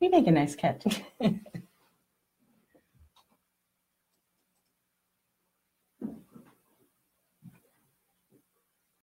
You 0.00 0.10
make 0.10 0.26
a 0.26 0.32
nice 0.32 0.56
cat. 0.56 0.84